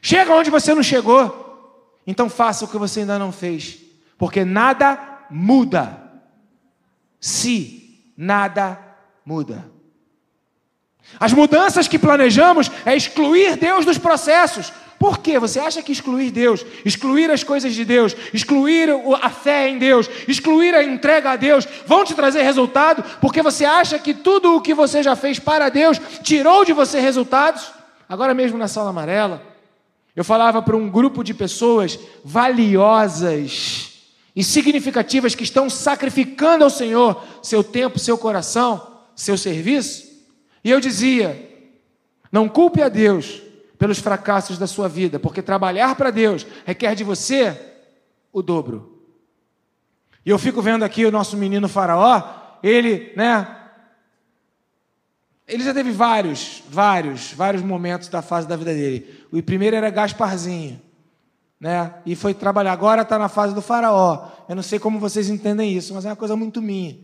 [0.00, 1.44] Chega onde você não chegou.
[2.06, 3.78] Então faça o que você ainda não fez.
[4.16, 6.00] Porque nada muda.
[7.20, 8.78] Se nada
[9.24, 9.68] muda.
[11.18, 14.72] As mudanças que planejamos é excluir Deus dos processos.
[14.98, 15.38] Por quê?
[15.38, 18.88] Você acha que excluir Deus, excluir as coisas de Deus, excluir
[19.20, 23.04] a fé em Deus, excluir a entrega a Deus, vão te trazer resultado?
[23.20, 26.98] Porque você acha que tudo o que você já fez para Deus tirou de você
[26.98, 27.70] resultados?
[28.08, 29.42] Agora mesmo na sala amarela,
[30.14, 33.92] eu falava para um grupo de pessoas valiosas
[34.34, 40.06] e significativas que estão sacrificando ao Senhor seu tempo, seu coração, seu serviço,
[40.62, 41.48] e eu dizia:
[42.30, 43.42] não culpe a Deus
[43.78, 47.58] pelos fracassos da sua vida, porque trabalhar para Deus requer de você
[48.32, 49.00] o dobro.
[50.24, 52.22] E eu fico vendo aqui o nosso menino Faraó,
[52.62, 53.55] ele, né,
[55.46, 59.24] ele já teve vários, vários, vários momentos da fase da vida dele.
[59.30, 60.80] O primeiro era Gasparzinho,
[61.60, 61.94] né?
[62.04, 62.72] E foi trabalhar.
[62.72, 64.28] Agora está na fase do faraó.
[64.48, 66.98] Eu não sei como vocês entendem isso, mas é uma coisa muito minha.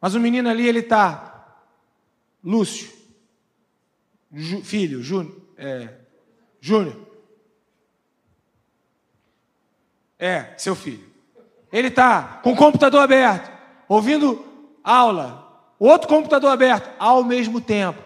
[0.00, 1.58] Mas o menino ali, ele está
[2.42, 2.88] Lúcio,
[4.32, 5.90] Ju, filho, Júnior, é,
[6.60, 6.96] Júnior.
[10.18, 11.06] É, seu filho.
[11.70, 13.50] Ele está com o computador aberto,
[13.88, 14.44] ouvindo
[14.82, 15.47] aula,
[15.78, 18.02] outro computador aberto ao mesmo tempo,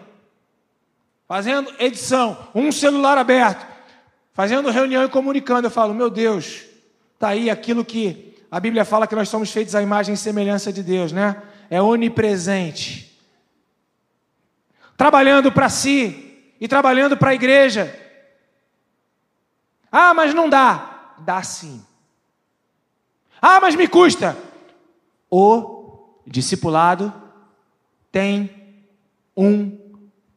[1.27, 3.65] fazendo edição, um celular aberto,
[4.33, 5.67] fazendo reunião e comunicando.
[5.67, 6.63] Eu falo, meu Deus,
[7.13, 10.71] está aí aquilo que a Bíblia fala que nós somos feitos à imagem e semelhança
[10.71, 11.41] de Deus, né?
[11.69, 13.19] É onipresente.
[14.95, 17.99] Trabalhando para si e trabalhando para a igreja.
[19.91, 21.15] Ah, mas não dá.
[21.17, 21.83] Dá sim.
[23.41, 24.37] Ah, mas me custa.
[25.31, 27.22] O discipulado
[28.13, 28.77] tem
[29.35, 29.75] um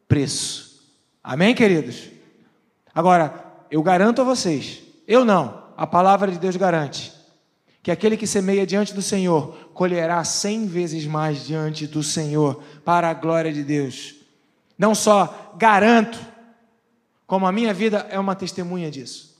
[0.07, 0.83] preço.
[1.23, 2.09] Amém, queridos?
[2.93, 7.13] Agora, eu garanto a vocês, eu não, a palavra de Deus garante,
[7.83, 13.11] que aquele que semeia diante do Senhor colherá cem vezes mais diante do Senhor, para
[13.11, 14.15] a glória de Deus.
[14.75, 16.17] Não só garanto,
[17.27, 19.37] como a minha vida é uma testemunha disso.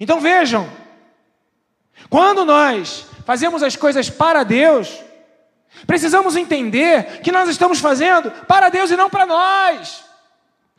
[0.00, 0.68] Então vejam,
[2.10, 5.03] quando nós fazemos as coisas para Deus,
[5.86, 10.04] Precisamos entender que nós estamos fazendo para Deus e não para nós.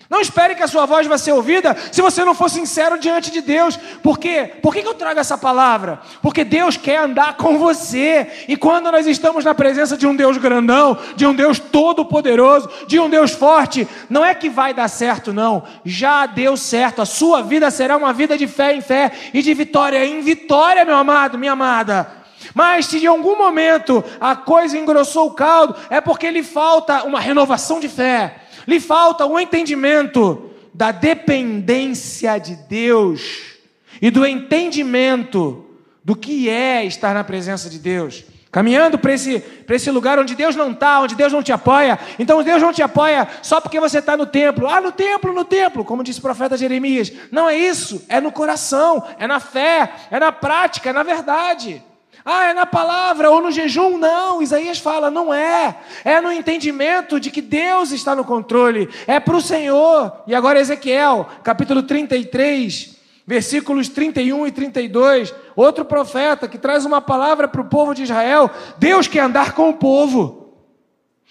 [0.08, 3.31] Não espere que a sua voz vai ser ouvida se você não for sincero diante
[3.31, 3.75] de Deus.
[4.03, 4.51] Por quê?
[4.62, 5.99] Por que eu trago essa palavra?
[6.21, 8.45] Porque Deus quer andar com você.
[8.47, 12.99] E quando nós estamos na presença de um Deus grandão, de um Deus todo-poderoso, de
[12.99, 15.63] um Deus forte, não é que vai dar certo, não.
[15.84, 17.01] Já deu certo.
[17.01, 20.86] A sua vida será uma vida de fé em fé e de vitória em vitória,
[20.86, 22.24] meu amado, minha amada.
[22.53, 27.19] Mas se de algum momento a coisa engrossou o caldo, é porque lhe falta uma
[27.19, 33.55] renovação de fé lhe falta o entendimento da dependência de Deus
[34.01, 35.65] e do entendimento
[36.03, 38.23] do que é estar na presença de Deus.
[38.51, 41.99] Caminhando para esse, esse lugar onde Deus não está, onde Deus não te apoia.
[42.17, 44.69] Então Deus não te apoia só porque você está no templo.
[44.69, 47.12] Ah, no templo, no templo, como disse o profeta Jeremias.
[47.31, 51.84] Não é isso, é no coração, é na fé, é na prática, é na verdade.
[52.27, 53.99] Ah, é na palavra ou no jejum?
[53.99, 55.77] Não, Isaías fala, não é.
[56.03, 60.11] É no entendimento de que Deus está no controle, é para o Senhor.
[60.25, 67.47] E agora, Ezequiel, capítulo 33, versículos 31 e 32, outro profeta que traz uma palavra
[67.47, 70.41] para o povo de Israel: Deus quer andar com o povo.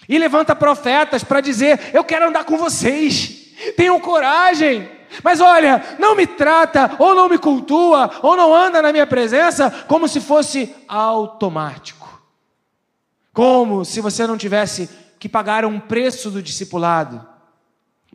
[0.07, 3.53] E levanta profetas para dizer: Eu quero andar com vocês.
[3.75, 4.94] Tenham coragem.
[5.23, 9.69] Mas olha, não me trata, ou não me cultua, ou não anda na minha presença
[9.87, 12.21] como se fosse automático.
[13.33, 17.25] Como se você não tivesse que pagar um preço do discipulado.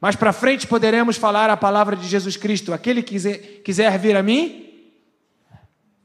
[0.01, 4.17] Mas para frente poderemos falar a palavra de Jesus Cristo: aquele que quiser, quiser vir
[4.17, 4.71] a mim,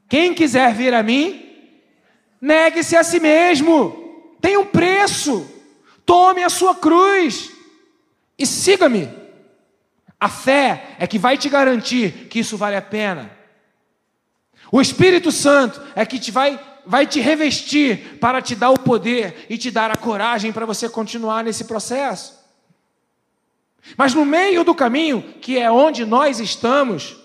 [0.09, 1.41] quem quiser vir a mim,
[2.41, 5.49] negue-se a si mesmo, tem um preço,
[6.05, 7.51] tome a sua cruz
[8.37, 9.24] e siga-me.
[10.19, 13.31] A fé é que vai te garantir que isso vale a pena.
[14.71, 19.45] O Espírito Santo é que te vai, vai te revestir para te dar o poder
[19.49, 22.43] e te dar a coragem para você continuar nesse processo.
[23.97, 27.17] Mas no meio do caminho, que é onde nós estamos,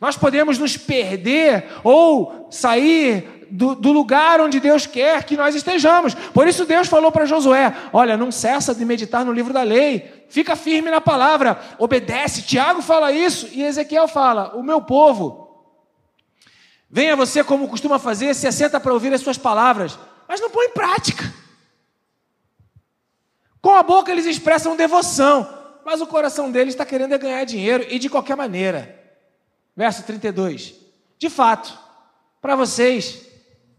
[0.00, 6.14] nós podemos nos perder ou sair do, do, lugar onde Deus quer que nós estejamos.
[6.14, 10.26] Por isso Deus falou para Josué: Olha, não cessa de meditar no livro da lei,
[10.28, 12.42] fica firme na palavra, obedece.
[12.42, 15.66] Tiago fala isso e Ezequiel fala: O meu povo,
[16.90, 20.66] venha você como costuma fazer, se assenta para ouvir as suas palavras, mas não põe
[20.66, 21.32] em prática.
[23.60, 25.48] Com a boca eles expressam devoção,
[25.84, 28.96] mas o coração deles está querendo é ganhar dinheiro e de qualquer maneira.
[29.74, 30.74] Verso 32.
[31.18, 31.76] De fato,
[32.40, 33.25] para vocês,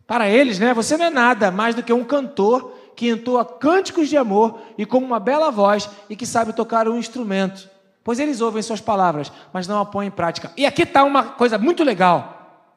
[0.07, 4.07] para eles, né, você não é nada mais do que um cantor que entoa cânticos
[4.07, 7.69] de amor e com uma bela voz e que sabe tocar um instrumento.
[8.03, 10.51] Pois eles ouvem suas palavras, mas não a põem em prática.
[10.55, 12.71] E aqui está uma coisa muito legal.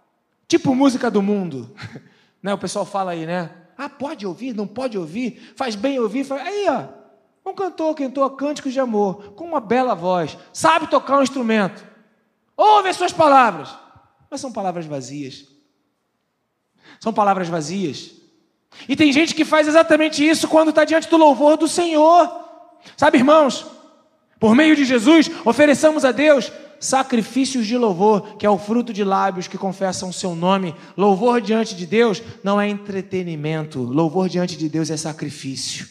[0.49, 1.71] Tipo música do mundo.
[2.43, 3.51] né, o pessoal fala aí, né?
[3.79, 6.25] Ah, pode ouvir, não pode ouvir, faz bem ouvir.
[6.25, 6.43] Faz...
[6.43, 11.19] Aí, ó, um cantor que entoa cânticos de amor, com uma bela voz, sabe tocar
[11.19, 11.87] um instrumento,
[12.57, 13.71] ouve as suas palavras,
[14.31, 15.50] mas são palavras vazias.
[17.01, 18.13] São palavras vazias.
[18.89, 22.31] E tem gente que faz exatamente isso quando está diante do louvor do Senhor.
[22.97, 23.67] Sabe, irmãos,
[24.39, 29.05] por meio de Jesus, ofereçamos a Deus sacrifícios de louvor, que é o fruto de
[29.05, 30.75] lábios que confessam o seu nome.
[30.97, 35.87] Louvor diante de Deus não é entretenimento, louvor diante de Deus é sacrifício.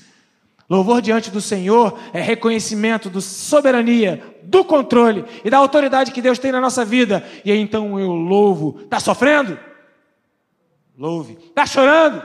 [0.67, 6.38] Louvor diante do Senhor é reconhecimento da soberania, do controle e da autoridade que Deus
[6.38, 7.24] tem na nossa vida.
[7.43, 8.80] E então eu louvo.
[8.84, 9.58] Está sofrendo?
[11.00, 11.38] Louve.
[11.48, 12.22] Está chorando?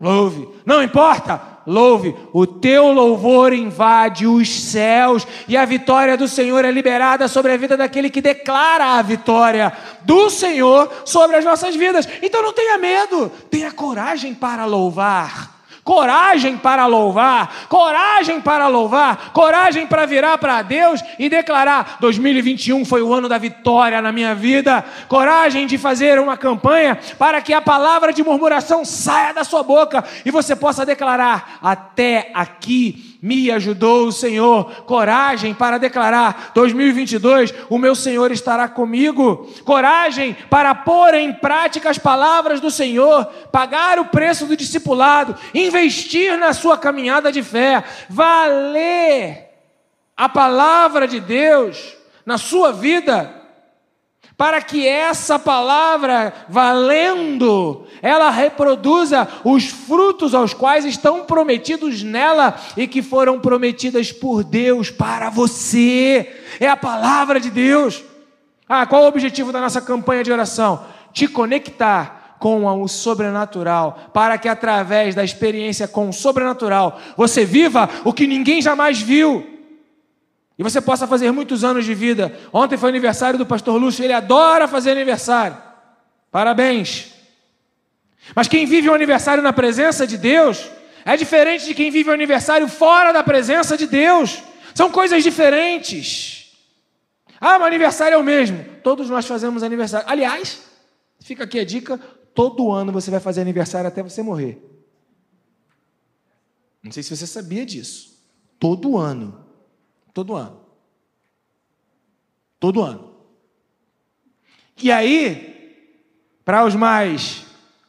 [0.00, 0.48] Louve.
[0.64, 1.58] Não importa?
[1.66, 2.16] Louve.
[2.32, 7.56] O teu louvor invade os céus e a vitória do Senhor é liberada sobre a
[7.58, 12.08] vida daquele que declara a vitória do Senhor sobre as nossas vidas.
[12.22, 15.57] Então não tenha medo, tenha coragem para louvar
[15.88, 23.00] coragem para louvar, coragem para louvar, coragem para virar para Deus e declarar: 2021 foi
[23.00, 27.62] o ano da vitória na minha vida, coragem de fazer uma campanha para que a
[27.62, 34.06] palavra de murmuração saia da sua boca e você possa declarar: até aqui me ajudou
[34.06, 34.82] o Senhor.
[34.84, 39.48] Coragem para declarar: 2022, o meu Senhor estará comigo.
[39.64, 46.36] Coragem para pôr em prática as palavras do Senhor, pagar o preço do discipulado, investir
[46.38, 49.48] na sua caminhada de fé, valer
[50.16, 53.37] a palavra de Deus na sua vida
[54.38, 62.86] para que essa palavra, valendo, ela reproduza os frutos aos quais estão prometidos nela e
[62.86, 66.40] que foram prometidas por Deus para você.
[66.60, 68.04] É a palavra de Deus.
[68.68, 70.84] Ah, qual o objetivo da nossa campanha de oração?
[71.12, 77.90] Te conectar com o sobrenatural, para que através da experiência com o sobrenatural você viva
[78.04, 79.57] o que ninguém jamais viu.
[80.58, 82.36] E você possa fazer muitos anos de vida.
[82.52, 85.56] Ontem foi aniversário do pastor Lúcio, ele adora fazer aniversário.
[86.32, 87.12] Parabéns.
[88.34, 90.68] Mas quem vive o aniversário na presença de Deus
[91.04, 94.42] é diferente de quem vive o aniversário fora da presença de Deus.
[94.74, 96.52] São coisas diferentes.
[97.40, 98.64] Ah, mas aniversário é o mesmo.
[98.82, 100.08] Todos nós fazemos aniversário.
[100.10, 100.60] Aliás,
[101.20, 101.98] fica aqui a dica:
[102.34, 104.60] todo ano você vai fazer aniversário até você morrer.
[106.82, 108.18] Não sei se você sabia disso.
[108.58, 109.47] Todo ano.
[110.18, 110.60] Todo ano.
[112.58, 113.14] Todo ano.
[114.76, 115.94] E aí,
[116.44, 117.46] para os mais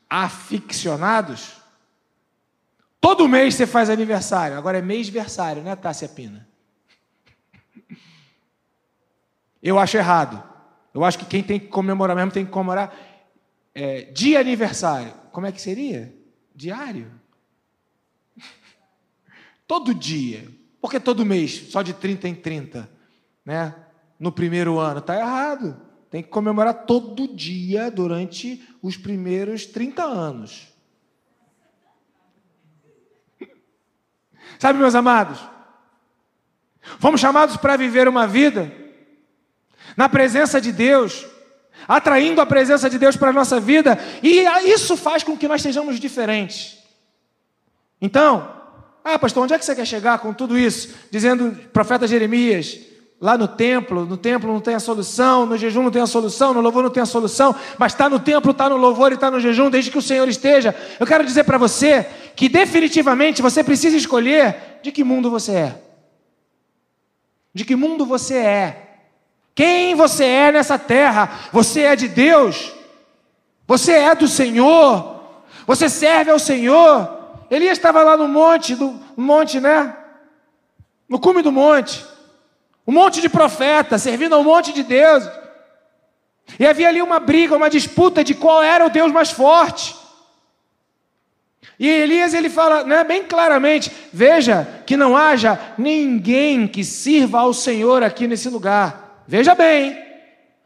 [0.07, 1.55] aficionados,
[3.01, 4.55] todo mês você faz aniversário.
[4.55, 6.47] Agora é mêsversário, né, Tássia Pina?
[9.59, 10.43] Eu acho errado.
[10.93, 12.95] Eu acho que quem tem que comemorar mesmo tem que comemorar
[13.73, 15.15] é, dia aniversário.
[15.31, 16.15] Como é que seria?
[16.53, 17.11] Diário?
[19.65, 20.58] Todo dia.
[20.81, 22.89] Por que todo mês, só de 30 em 30?
[23.45, 23.75] Né?
[24.19, 24.99] No primeiro ano.
[24.99, 25.79] Está errado.
[26.09, 30.67] Tem que comemorar todo dia durante os primeiros 30 anos.
[34.57, 35.39] Sabe, meus amados?
[36.99, 38.71] Fomos chamados para viver uma vida
[39.95, 41.25] na presença de Deus,
[41.87, 45.61] atraindo a presença de Deus para a nossa vida, e isso faz com que nós
[45.61, 46.77] sejamos diferentes.
[48.01, 48.58] Então,
[49.13, 50.95] ah, pastor, onde é que você quer chegar com tudo isso?
[51.09, 52.79] Dizendo, profeta Jeremias,
[53.19, 56.53] lá no templo, no templo não tem a solução, no jejum não tem a solução,
[56.53, 59.29] no louvor não tem a solução, mas está no templo, está no louvor e está
[59.29, 60.75] no jejum, desde que o Senhor esteja.
[60.99, 62.05] Eu quero dizer para você
[62.35, 65.81] que definitivamente você precisa escolher de que mundo você é.
[67.53, 68.85] De que mundo você é.
[69.53, 71.49] Quem você é nessa terra?
[71.51, 72.71] Você é de Deus?
[73.67, 75.19] Você é do Senhor?
[75.67, 77.18] Você serve ao Senhor?
[77.49, 79.95] Elias estava lá no monte, do monte, né?
[81.07, 82.05] No cume do monte.
[82.85, 85.29] Um monte de profetas servindo a um monte de deuses.
[86.59, 89.95] E havia ali uma briga, uma disputa de qual era o Deus mais forte.
[91.79, 97.53] E Elias ele fala né, bem claramente: veja que não haja ninguém que sirva ao
[97.53, 99.23] Senhor aqui nesse lugar.
[99.27, 99.97] Veja bem,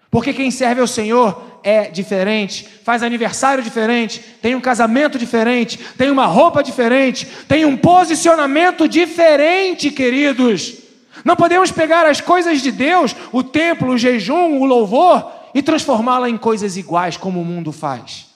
[0.09, 6.11] porque quem serve ao Senhor é diferente, faz aniversário diferente, tem um casamento diferente, tem
[6.11, 10.75] uma roupa diferente, tem um posicionamento diferente, queridos.
[11.23, 16.29] Não podemos pegar as coisas de Deus, o templo, o jejum, o louvor, e transformá-la
[16.29, 18.27] em coisas iguais como o mundo faz.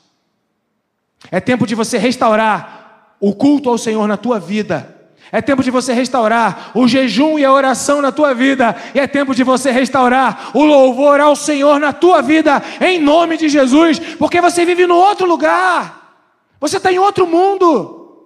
[1.32, 4.97] É tempo de você restaurar o culto ao Senhor na tua vida
[5.32, 8.76] é tempo de você restaurar o jejum e a oração na tua vida.
[8.94, 13.36] E é tempo de você restaurar o louvor ao Senhor na tua vida, em nome
[13.36, 16.26] de Jesus, porque você vive no outro lugar.
[16.60, 18.26] Você está em outro mundo.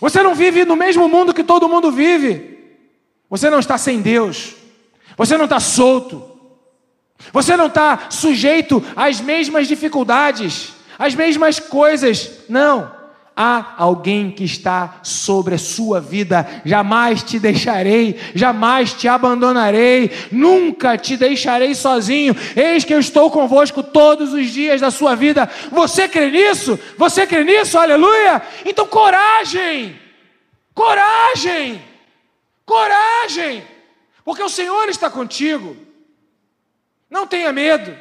[0.00, 2.58] Você não vive no mesmo mundo que todo mundo vive.
[3.30, 4.54] Você não está sem Deus.
[5.16, 6.22] Você não está solto.
[7.32, 12.44] Você não está sujeito às mesmas dificuldades, às mesmas coisas.
[12.48, 12.97] Não
[13.40, 16.44] há alguém que está sobre a sua vida.
[16.64, 22.34] Jamais te deixarei, jamais te abandonarei, nunca te deixarei sozinho.
[22.56, 25.48] Eis que eu estou convosco todos os dias da sua vida.
[25.70, 26.76] Você crê nisso?
[26.98, 27.78] Você crê nisso?
[27.78, 28.42] Aleluia!
[28.66, 29.94] Então, coragem!
[30.74, 31.80] Coragem!
[32.66, 33.62] Coragem!
[34.24, 35.76] Porque o Senhor está contigo.
[37.08, 37.96] Não tenha medo.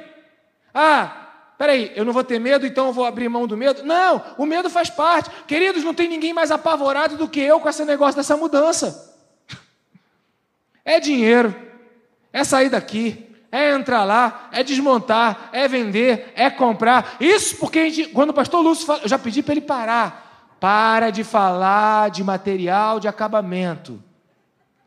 [0.73, 1.26] Ah,
[1.57, 3.83] Peraí, eu não vou ter medo, então eu vou abrir mão do medo?
[3.83, 5.29] Não, o medo faz parte.
[5.47, 9.15] Queridos, não tem ninguém mais apavorado do que eu com esse negócio dessa mudança.
[10.89, 11.53] É dinheiro,
[12.31, 17.17] é sair daqui, é entrar lá, é desmontar, é vender, é comprar.
[17.19, 20.55] Isso porque gente, quando o pastor Lúcio fala, eu já pedi para ele parar.
[20.61, 24.01] Para de falar de material de acabamento.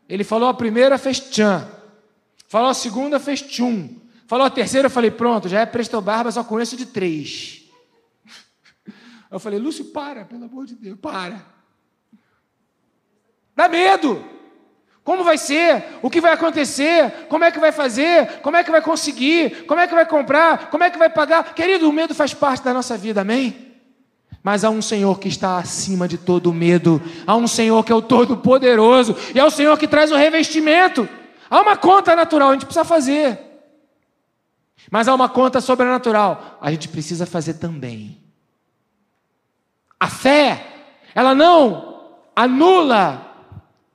[0.09, 1.67] Ele falou a primeira, fez tchan.
[2.47, 4.00] Falou a segunda, fez tchum.
[4.31, 7.63] Falou a terceira, eu falei, pronto, já é Presto Barba, só conheço de três.
[9.29, 11.45] Eu falei, Lúcio, para, pelo amor de Deus, para.
[13.53, 14.23] Dá medo.
[15.03, 15.83] Como vai ser?
[16.01, 17.27] O que vai acontecer?
[17.27, 18.39] Como é que vai fazer?
[18.39, 19.65] Como é que vai conseguir?
[19.65, 20.69] Como é que vai comprar?
[20.69, 21.53] Como é que vai pagar?
[21.53, 23.73] Querido, o medo faz parte da nossa vida, amém?
[24.41, 27.95] Mas há um Senhor que está acima de todo medo, há um Senhor que é
[27.95, 31.05] o Todo-Poderoso, e é o Senhor que traz o revestimento.
[31.49, 33.50] Há uma conta natural, a gente precisa fazer.
[34.89, 36.57] Mas há uma conta sobrenatural.
[36.61, 38.21] A gente precisa fazer também.
[39.99, 40.65] A fé,
[41.13, 43.45] ela não anula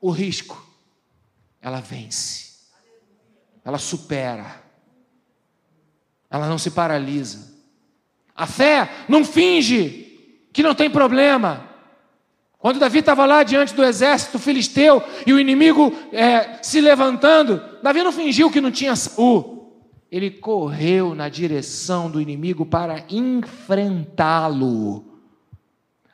[0.00, 0.64] o risco.
[1.60, 2.46] Ela vence.
[3.64, 4.62] Ela supera.
[6.30, 7.54] Ela não se paralisa.
[8.34, 11.68] A fé não finge que não tem problema.
[12.58, 18.02] Quando Davi estava lá diante do exército filisteu e o inimigo é, se levantando, Davi
[18.02, 19.55] não fingiu que não tinha Saul.
[20.10, 25.04] Ele correu na direção do inimigo para enfrentá-lo.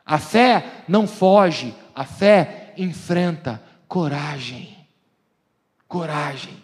[0.05, 3.63] A fé não foge, a fé enfrenta.
[3.87, 4.77] Coragem.
[5.87, 6.57] Coragem.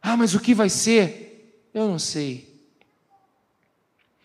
[0.00, 1.68] Ah, mas o que vai ser?
[1.74, 2.48] Eu não sei.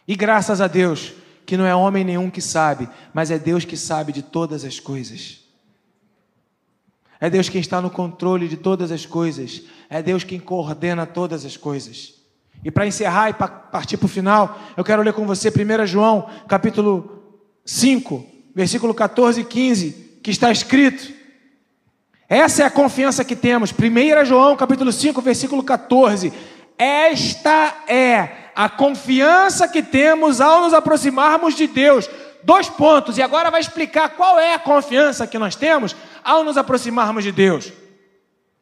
[0.08, 1.14] E graças a Deus,
[1.46, 4.80] que não é homem nenhum que sabe, mas é Deus que sabe de todas as
[4.80, 5.43] coisas.
[7.24, 9.62] É Deus quem está no controle de todas as coisas.
[9.90, 12.16] É Deus quem coordena todas as coisas.
[12.66, 15.88] E para encerrar e para partir para o final, eu quero ler com você 1
[15.88, 17.24] João, capítulo
[17.64, 21.14] 5, versículo 14 e 15, que está escrito.
[22.28, 23.72] Essa é a confiança que temos.
[23.72, 26.34] 1 João, capítulo 5, versículo 14.
[26.78, 32.10] Esta é a confiança que temos ao nos aproximarmos de Deus.
[32.44, 36.58] Dois pontos, e agora vai explicar qual é a confiança que nós temos ao nos
[36.58, 37.72] aproximarmos de Deus.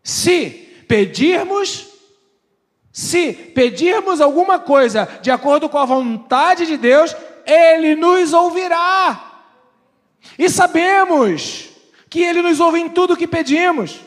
[0.04, 0.50] Se
[0.88, 1.88] pedirmos,
[2.92, 9.46] se pedirmos alguma coisa de acordo com a vontade de Deus, Ele nos ouvirá.
[10.38, 11.70] E sabemos
[12.10, 14.00] que Ele nos ouve em tudo o que pedimos.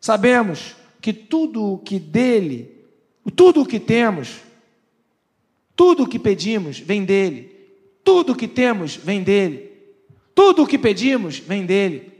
[0.00, 2.84] Sabemos que tudo o que dele,
[3.36, 4.40] tudo o que temos,
[5.76, 7.54] tudo o que pedimos vem dele.
[8.02, 9.72] Tudo o que temos vem dele.
[10.34, 12.12] Tudo o que pedimos vem dele.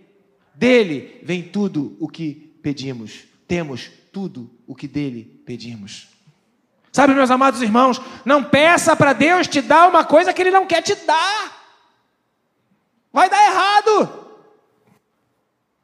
[0.54, 3.24] Dele vem tudo o que pedimos.
[3.46, 6.08] Temos tudo o que dele pedimos.
[6.92, 10.66] Sabe, meus amados irmãos, não peça para Deus te dar uma coisa que Ele não
[10.66, 11.64] quer te dar.
[13.12, 14.24] Vai dar errado.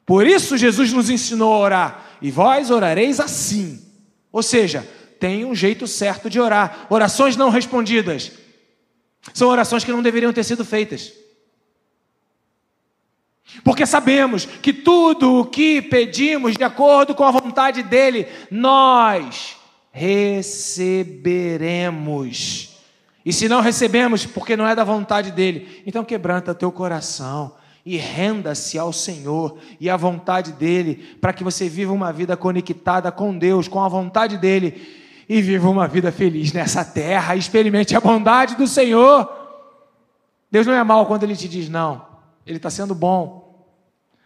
[0.05, 2.05] Por isso Jesus nos ensinou a orar.
[2.21, 3.85] E vós orareis assim.
[4.31, 4.87] Ou seja,
[5.19, 6.87] tem um jeito certo de orar.
[6.89, 8.31] Orações não respondidas
[9.33, 11.13] são orações que não deveriam ter sido feitas.
[13.63, 19.57] Porque sabemos que tudo o que pedimos de acordo com a vontade dele, nós
[19.91, 22.69] receberemos.
[23.25, 27.53] E se não recebemos, porque não é da vontade dele, então quebranta teu coração
[27.85, 33.11] e renda-se ao Senhor e à vontade dele, para que você viva uma vida conectada
[33.11, 37.99] com Deus, com a vontade dele e viva uma vida feliz nessa terra, experimente a
[37.99, 39.29] bondade do Senhor.
[40.49, 42.05] Deus não é mal quando Ele te diz não,
[42.45, 43.67] Ele está sendo bom.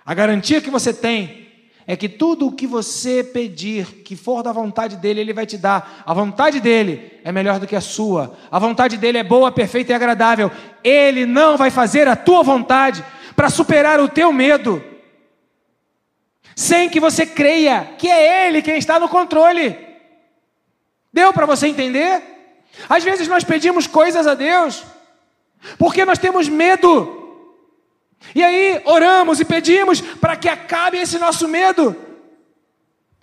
[0.05, 1.45] A garantia que você tem
[1.87, 5.57] é que tudo o que você pedir, que for da vontade dele, ele vai te
[5.57, 6.03] dar.
[6.05, 8.35] A vontade dele é melhor do que a sua.
[8.49, 10.51] A vontade dele é boa, perfeita e agradável.
[10.83, 13.03] Ele não vai fazer a tua vontade
[13.35, 14.81] para superar o teu medo,
[16.55, 19.77] sem que você creia que é ele quem está no controle.
[21.11, 22.23] Deu para você entender?
[22.89, 24.83] Às vezes nós pedimos coisas a Deus
[25.77, 27.24] porque nós temos medo.
[28.33, 31.95] E aí oramos e pedimos para que acabe esse nosso medo.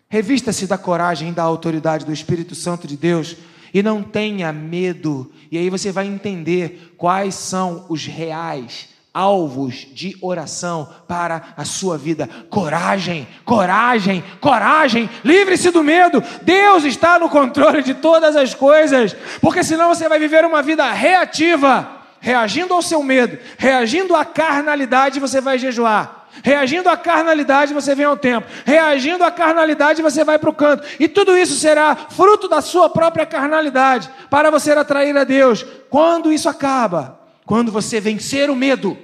[0.09, 3.37] Revista-se da coragem e da autoridade do Espírito Santo de Deus
[3.73, 5.33] e não tenha medo.
[5.51, 11.99] E aí você vai entender quais são os reais alvos de oração para a sua
[11.99, 12.29] vida.
[12.49, 15.09] Coragem, coragem, coragem.
[15.25, 16.23] Livre-se do medo.
[16.43, 20.91] Deus está no controle de todas as coisas, porque senão você vai viver uma vida
[20.91, 26.29] reativa, reagindo ao seu medo, reagindo à carnalidade, você vai jejuar.
[26.43, 28.49] Reagindo à carnalidade, você vem ao templo.
[28.65, 30.87] Reagindo à carnalidade, você vai para o canto.
[30.99, 35.67] E tudo isso será fruto da sua própria carnalidade, para você atrair a Deus.
[35.91, 38.97] Quando isso acaba, quando você vencer o medo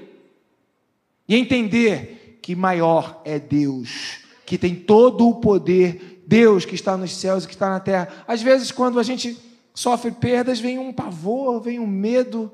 [1.29, 7.17] e entender que maior é Deus, que tem todo o poder, Deus que está nos
[7.17, 8.09] céus e que está na terra.
[8.29, 9.37] Às vezes, quando a gente
[9.75, 12.53] sofre perdas, vem um pavor, vem um medo.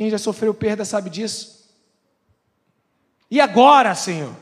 [0.00, 1.68] Quem já sofreu perda sabe disso.
[3.30, 4.34] E agora, Senhor?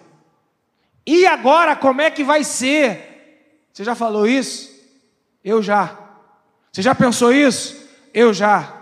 [1.05, 3.59] E agora, como é que vai ser?
[3.73, 4.71] Você já falou isso?
[5.43, 5.99] Eu já.
[6.71, 7.77] Você já pensou isso?
[8.15, 8.73] Eu já.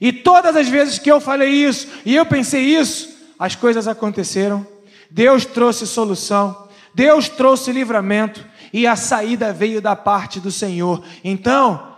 [0.00, 4.64] E todas as vezes que eu falei isso e eu pensei isso, as coisas aconteceram,
[5.10, 11.04] Deus trouxe solução, Deus trouxe livramento e a saída veio da parte do Senhor.
[11.24, 11.96] Então,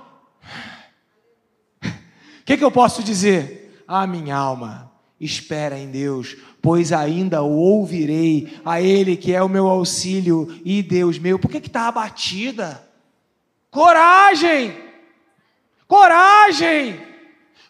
[1.85, 1.91] o
[2.47, 3.65] que, que eu posso dizer?
[3.87, 9.49] Ah, minha alma, espera em Deus, pois ainda o ouvirei, a Ele que é o
[9.49, 11.39] meu auxílio e Deus meu.
[11.39, 12.83] Por que está abatida?
[13.71, 14.77] Coragem!
[15.87, 17.01] Coragem!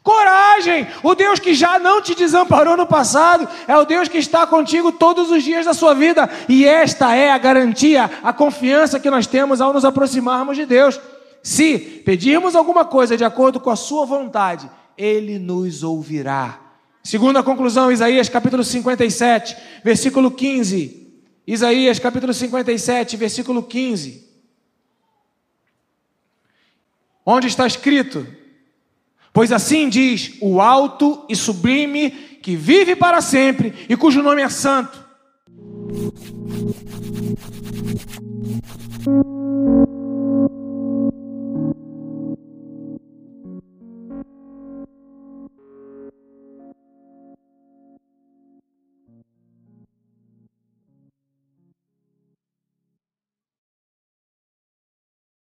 [0.02, 0.86] Coragem!
[1.02, 4.92] O Deus que já não te desamparou no passado é o Deus que está contigo
[4.92, 6.30] todos os dias da sua vida.
[6.48, 11.00] E esta é a garantia, a confiança que nós temos ao nos aproximarmos de Deus.
[11.42, 16.60] Se pedirmos alguma coisa de acordo com a Sua vontade, Ele nos ouvirá.
[17.02, 21.06] Segunda conclusão, Isaías capítulo 57, versículo 15.
[21.46, 24.26] Isaías capítulo 57, versículo 15.
[27.24, 28.26] Onde está escrito?
[29.32, 32.10] Pois assim diz o alto e sublime,
[32.42, 35.04] que vive para sempre e cujo nome é santo.